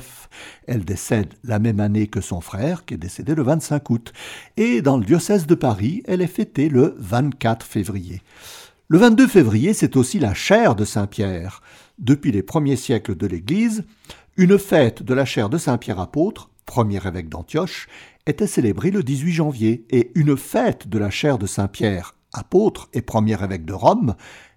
[0.67, 4.13] Elle décède la même année que son frère, qui est décédé le 25 août.
[4.57, 8.21] Et dans le diocèse de Paris, elle est fêtée le 24 février.
[8.89, 11.63] Le 22 février, c'est aussi la chaire de Saint-Pierre.
[11.97, 13.85] Depuis les premiers siècles de l'Église,
[14.35, 17.87] une fête de la chaire de Saint-Pierre apôtre, premier évêque d'Antioche,
[18.25, 23.03] était célébrée le 18 janvier, et une fête de la chaire de Saint-Pierre apôtre et
[23.03, 24.15] premier évêque de Rome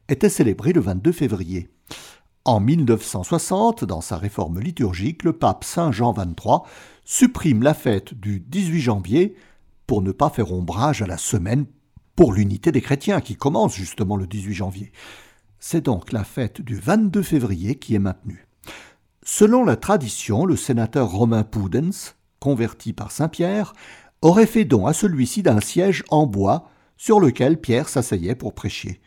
[0.09, 1.69] était célébrée le 22 février.
[2.47, 6.61] En 1960, dans sa réforme liturgique, le pape Saint Jean XXIII
[7.05, 9.35] supprime la fête du 18 janvier
[9.87, 11.67] pour ne pas faire ombrage à la semaine
[12.15, 14.93] pour l'unité des chrétiens qui commence justement le 18 janvier.
[15.59, 18.46] C'est donc la fête du 22 février qui est maintenue.
[19.29, 23.73] Selon la tradition, le sénateur Romain Poudens, converti par Saint Pierre,
[24.23, 29.01] aurait fait don à celui-ci d'un siège en bois sur lequel Pierre s'asseyait pour prêcher.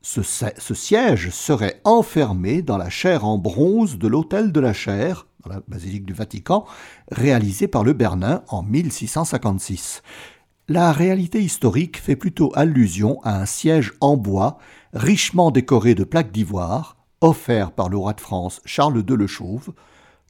[0.00, 5.50] Ce, siège serait enfermé dans la chaire en bronze de l'autel de la chaire, dans
[5.50, 6.64] la basilique du Vatican,
[7.10, 10.04] réalisé par le Bernin en 1656.
[10.68, 14.58] La réalité historique fait plutôt allusion à un siège en bois
[14.92, 19.72] richement décoré de plaques d'ivoire, offert par le roi de France Charles II le Chauve,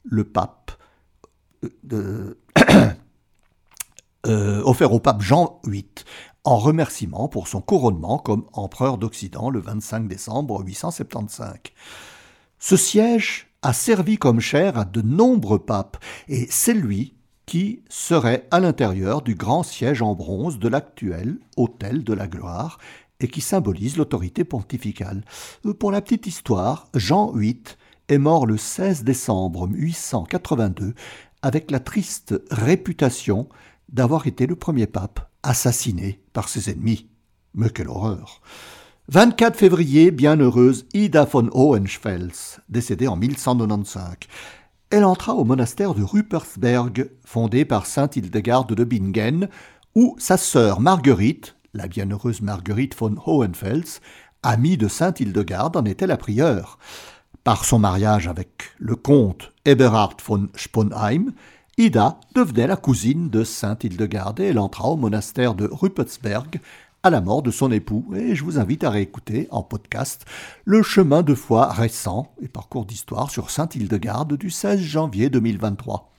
[0.03, 0.71] le pape,
[1.91, 2.37] euh,
[4.27, 5.85] euh, offert au pape Jean VIII,
[6.43, 11.57] en remerciement pour son couronnement comme empereur d'Occident le 25 décembre 875.
[12.59, 17.15] Ce siège a servi comme chair à de nombreux papes, et c'est lui
[17.45, 22.77] qui serait à l'intérieur du grand siège en bronze de l'actuel Hôtel de la Gloire,
[23.19, 25.23] et qui symbolise l'autorité pontificale.
[25.65, 27.61] Euh, pour la petite histoire, Jean VIII
[28.07, 30.93] est mort le 16 décembre 882
[31.41, 33.47] avec la triste réputation
[33.89, 37.07] d'avoir été le premier pape assassiné par ses ennemis.
[37.53, 38.41] Mais quelle horreur
[39.07, 44.17] 24 février, bienheureuse Ida von Hohenfels, décédée en 1195.
[44.91, 49.49] Elle entra au monastère de Ruppersberg, fondé par sainte Hildegarde de Bingen,
[49.95, 54.01] où sa sœur Marguerite, la bienheureuse Marguerite von Hohenfels,
[54.43, 56.79] amie de sainte Hildegarde, en était la prieure.
[57.43, 61.33] Par son mariage avec le comte Eberhard von Sponheim,
[61.77, 66.59] Ida devenait la cousine de sainte Hildegarde et elle entra au monastère de Ruppelsberg
[67.03, 68.05] à la mort de son époux.
[68.15, 70.25] Et je vous invite à réécouter en podcast
[70.65, 76.11] le chemin de foi récent et parcours d'histoire sur sainte Hildegarde du 16 janvier 2023.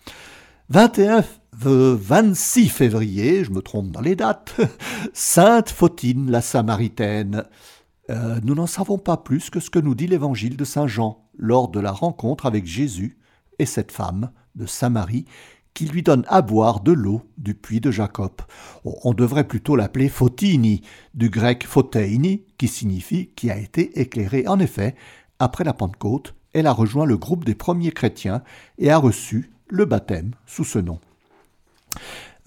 [0.70, 1.24] 21
[1.62, 4.54] 26 février, je me trompe dans les dates,
[5.12, 7.44] Sainte Fautine la Samaritaine.
[8.08, 11.28] Euh, nous n'en savons pas plus que ce que nous dit l'évangile de Saint Jean
[11.36, 13.18] lors de la rencontre avec Jésus
[13.58, 15.26] et cette femme de Samarie
[15.74, 18.32] qui lui donne à boire de l'eau du puits de Jacob.
[18.84, 20.82] On devrait plutôt l'appeler Fautini,
[21.14, 24.46] du grec Photeini, qui signifie qui a été éclairé.
[24.48, 24.96] En effet,
[25.38, 28.42] après la Pentecôte, elle a rejoint le groupe des premiers chrétiens
[28.78, 30.98] et a reçu le baptême sous ce nom.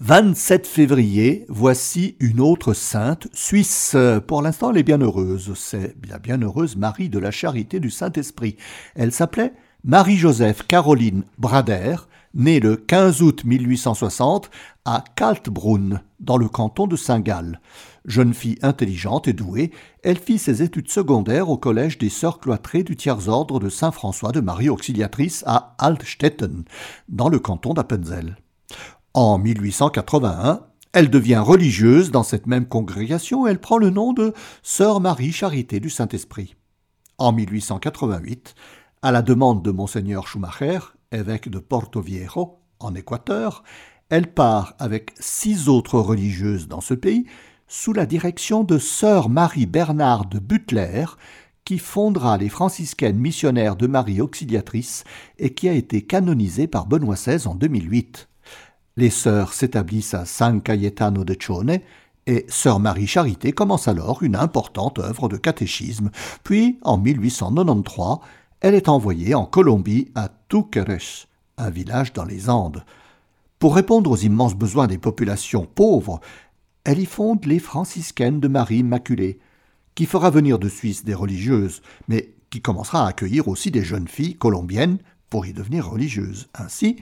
[0.00, 3.96] 27 février, voici une autre sainte suisse.
[4.26, 5.52] Pour l'instant, elle est bienheureuse.
[5.54, 8.56] C'est la bienheureuse Marie de la Charité du Saint-Esprit.
[8.96, 11.96] Elle s'appelait Marie-Joseph Caroline Brader,
[12.34, 14.50] née le 15 août 1860
[14.84, 17.60] à Kaltbrunn, dans le canton de Saint-Gall.
[18.04, 19.70] Jeune fille intelligente et douée,
[20.02, 24.40] elle fit ses études secondaires au collège des Sœurs cloîtrées du Tiers-Ordre de Saint-François de
[24.40, 26.64] Marie Auxiliatrice à Altstetten,
[27.08, 28.36] dans le canton d'Appenzell.
[29.16, 34.34] En 1881, elle devient religieuse dans cette même congrégation et elle prend le nom de
[34.64, 36.56] Sœur Marie Charité du Saint-Esprit.
[37.18, 38.56] En 1888,
[39.02, 40.80] à la demande de Monseigneur Schumacher,
[41.12, 43.62] évêque de Porto Viejo, en Équateur,
[44.08, 47.24] elle part avec six autres religieuses dans ce pays
[47.68, 51.04] sous la direction de sœur Marie Bernard de Butler,
[51.64, 55.04] qui fondera les franciscaines missionnaires de Marie Auxiliatrice
[55.38, 58.28] et qui a été canonisée par Benoît XVI en 2008.
[58.96, 61.80] Les sœurs s'établissent à San Cayetano de Cione
[62.26, 66.10] et sœur Marie Charité commence alors une importante œuvre de catéchisme.
[66.44, 68.18] Puis, en 1893,
[68.60, 71.26] elle est envoyée en Colombie à Túquerres,
[71.58, 72.84] un village dans les Andes.
[73.58, 76.20] Pour répondre aux immenses besoins des populations pauvres,
[76.84, 79.40] elle y fonde les franciscaines de Marie Immaculée,
[79.96, 84.08] qui fera venir de Suisse des religieuses, mais qui commencera à accueillir aussi des jeunes
[84.08, 84.98] filles colombiennes
[85.30, 86.48] pour y devenir religieuses.
[86.54, 86.96] Ainsi,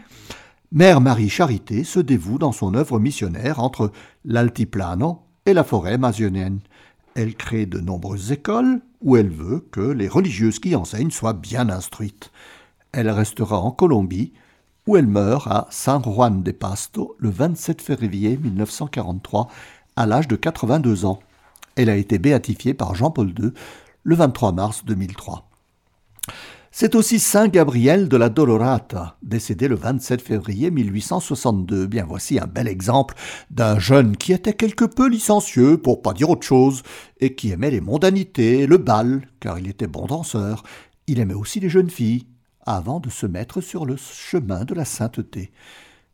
[0.74, 3.92] Mère Marie Charité se dévoue dans son œuvre missionnaire entre
[4.24, 6.60] l'Altiplano et la forêt amazonienne.
[7.14, 11.68] Elle crée de nombreuses écoles où elle veut que les religieuses qui enseignent soient bien
[11.68, 12.32] instruites.
[12.92, 14.32] Elle restera en Colombie
[14.86, 19.48] où elle meurt à San Juan de Pasto le 27 février 1943
[19.96, 21.20] à l'âge de 82 ans.
[21.76, 23.50] Elle a été béatifiée par Jean-Paul II
[24.04, 25.50] le 23 mars 2003.
[26.74, 31.86] C'est aussi Saint Gabriel de la Dolorata, décédé le 27 février 1862.
[31.86, 33.14] Bien voici un bel exemple
[33.50, 36.82] d'un jeune qui était quelque peu licencieux, pour pas dire autre chose,
[37.20, 40.62] et qui aimait les mondanités, le bal, car il était bon danseur.
[41.06, 42.26] Il aimait aussi les jeunes filles,
[42.64, 45.52] avant de se mettre sur le chemin de la sainteté.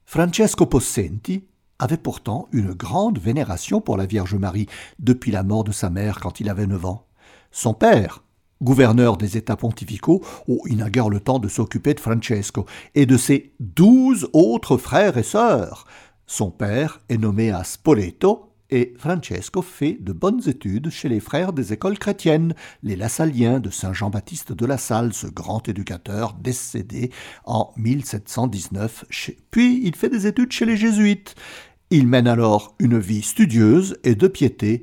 [0.07, 1.45] Francesco Possenti
[1.79, 4.67] avait pourtant une grande vénération pour la Vierge Marie
[4.99, 7.07] depuis la mort de sa mère quand il avait neuf ans.
[7.53, 8.25] Son père,
[8.63, 13.07] gouverneur des États pontificaux, où il n'a guère le temps de s'occuper de Francesco, et
[13.07, 15.87] de ses douze autres frères et sœurs.
[16.27, 21.53] Son père est nommé à Spoleto, et Francesco fait de bonnes études chez les frères
[21.55, 27.11] des écoles chrétiennes, les Lassaliens de Saint Jean-Baptiste de La Salle, ce grand éducateur décédé
[27.47, 29.07] en 1719.
[29.51, 31.35] Puis il fait des études chez les jésuites.
[31.91, 34.83] Il mène alors une vie studieuse et de piété,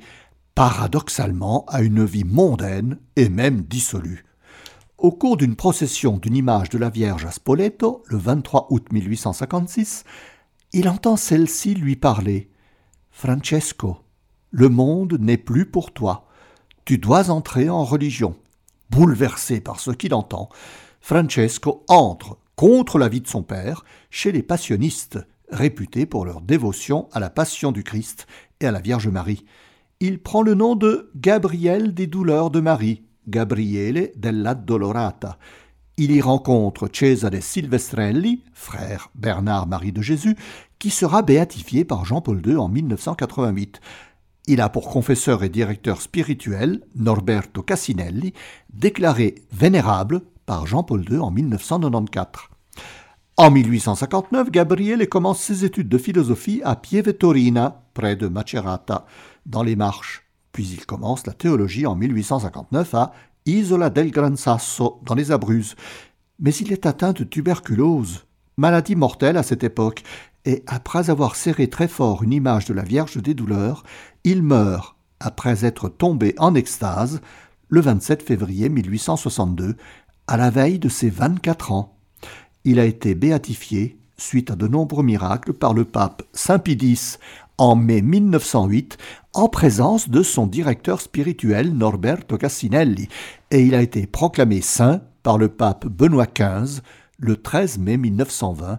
[0.56, 4.24] paradoxalement à une vie mondaine et même dissolue.
[4.96, 10.04] Au cours d'une procession d'une image de la Vierge à Spoleto, le 23 août 1856,
[10.72, 12.50] il entend celle-ci lui parler.
[13.10, 13.98] Francesco,
[14.50, 16.26] le monde n'est plus pour toi.
[16.86, 18.34] Tu dois entrer en religion.
[18.88, 20.48] Bouleversé par ce qu'il entend,
[21.02, 25.18] Francesco entre, contre l'avis de son père, chez les passionnistes,
[25.50, 28.26] réputés pour leur dévotion à la passion du Christ
[28.60, 29.44] et à la Vierge Marie
[30.00, 35.38] il prend le nom de Gabriel des douleurs de Marie, Gabriele della Dolorata.
[35.96, 40.36] Il y rencontre Cesare Silvestrelli, frère Bernard-Marie de Jésus,
[40.78, 43.80] qui sera béatifié par Jean-Paul II en 1988.
[44.48, 48.34] Il a pour confesseur et directeur spirituel Norberto Cassinelli,
[48.74, 52.50] déclaré vénérable par Jean-Paul II en 1994.
[53.38, 57.14] En 1859, Gabriele commence ses études de philosophie à Pieve
[57.94, 59.06] près de Macerata
[59.46, 60.24] dans les Marches.
[60.52, 63.12] Puis il commence la théologie en 1859 à
[63.46, 65.76] Isola del Gran Sasso, dans les Abruzzes.
[66.40, 68.26] Mais il est atteint de tuberculose,
[68.56, 70.02] maladie mortelle à cette époque,
[70.44, 73.82] et après avoir serré très fort une image de la Vierge des douleurs,
[74.24, 77.20] il meurt, après être tombé en extase,
[77.68, 79.76] le 27 février 1862,
[80.26, 81.96] à la veille de ses 24 ans.
[82.64, 87.16] Il a été béatifié, suite à de nombreux miracles, par le pape Saint Pidis
[87.58, 88.98] en mai 1908
[89.36, 93.08] en présence de son directeur spirituel Norberto Cassinelli,
[93.50, 96.80] et il a été proclamé saint par le pape Benoît XV
[97.18, 98.78] le 13 mai 1920,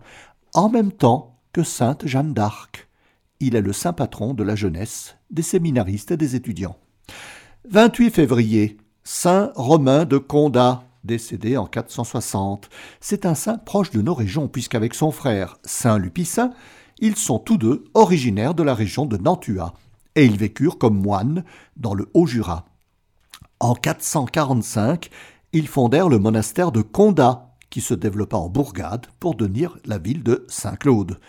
[0.55, 2.87] en même temps que sainte Jeanne d'Arc.
[3.39, 6.77] Il est le saint patron de la jeunesse, des séminaristes et des étudiants.
[7.69, 12.67] 28 février, Saint Romain de Condat, décédé en 460.
[12.99, 16.51] C'est un saint proche de nos régions, puisqu'avec son frère Saint Lupicin,
[16.97, 19.75] ils sont tous deux originaires de la région de Nantua,
[20.17, 21.45] et ils vécurent comme moines
[21.77, 22.65] dans le Haut-Jura.
[23.59, 25.09] En 445,
[25.53, 30.23] ils fondèrent le monastère de Condat, qui se développa en bourgade pour devenir la ville
[30.23, 31.19] de Saint-Claude.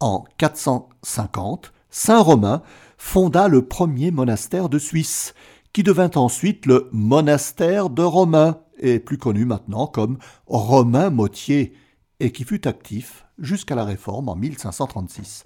[0.00, 2.62] En 450, Saint Romain
[2.98, 5.34] fonda le premier monastère de Suisse,
[5.72, 11.72] qui devint ensuite le monastère de Romain, et plus connu maintenant comme Romain Motier,
[12.20, 15.44] et qui fut actif jusqu'à la Réforme en 1536.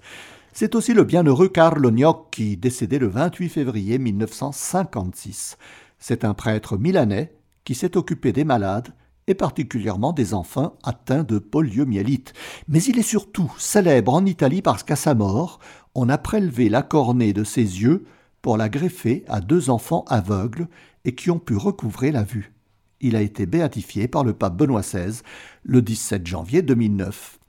[0.53, 5.57] C'est aussi le bienheureux Carlo Gnocchi, décédé le 28 février 1956.
[5.97, 7.33] C'est un prêtre milanais
[7.63, 8.89] qui s'est occupé des malades
[9.27, 12.33] et particulièrement des enfants atteints de poliomyélite.
[12.67, 15.59] Mais il est surtout célèbre en Italie parce qu'à sa mort,
[15.95, 18.05] on a prélevé la cornée de ses yeux
[18.41, 20.67] pour la greffer à deux enfants aveugles
[21.05, 22.53] et qui ont pu recouvrer la vue.
[22.99, 25.21] Il a été béatifié par le pape Benoît XVI
[25.63, 27.39] le 17 janvier 2009.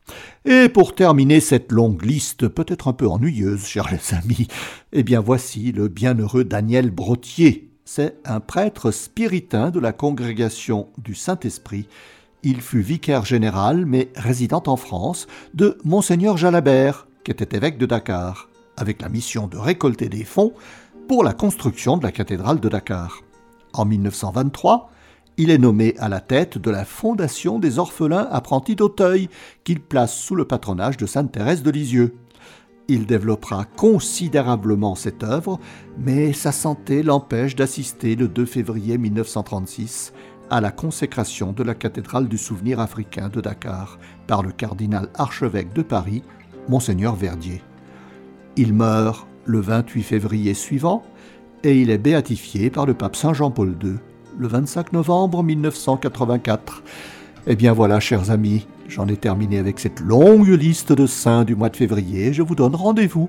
[0.45, 4.49] Et pour terminer cette longue liste, peut-être un peu ennuyeuse, chers amis,
[4.93, 7.71] eh bien voici le bienheureux Daniel Brottier.
[7.85, 11.87] C'est un prêtre spiritain de la congrégation du Saint-Esprit.
[12.43, 17.87] Il fut vicaire général, mais résident en France, de Monseigneur Jalabert, qui était évêque de
[17.87, 20.53] Dakar, avec la mission de récolter des fonds
[21.07, 23.21] pour la construction de la cathédrale de Dakar.
[23.75, 24.91] En 1923,
[25.39, 29.29] il est nommé à la tête de la Fondation des orphelins apprentis d'Auteuil,
[29.65, 32.15] qu'il place sous le patronage de Sainte Thérèse de Lisieux.
[32.89, 35.59] Il développera considérablement cette œuvre,
[35.99, 40.13] mais sa santé l'empêche d'assister le 2 février 1936
[40.51, 45.73] à la consécration de la cathédrale du souvenir africain de Dakar par le cardinal archevêque
[45.73, 46.23] de Paris,
[46.69, 47.63] Monseigneur Verdier.
[48.57, 51.03] Il meurt le 28 février suivant
[51.65, 53.95] et il est béatifié par le pape Saint Jean-Paul II
[54.39, 56.83] le 25 novembre 1984.
[57.47, 61.55] Eh bien voilà, chers amis, j'en ai terminé avec cette longue liste de saints du
[61.55, 62.33] mois de février.
[62.33, 63.29] Je vous donne rendez-vous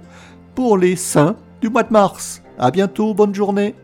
[0.55, 2.41] pour les saints du mois de mars.
[2.59, 3.75] À bientôt, bonne journée.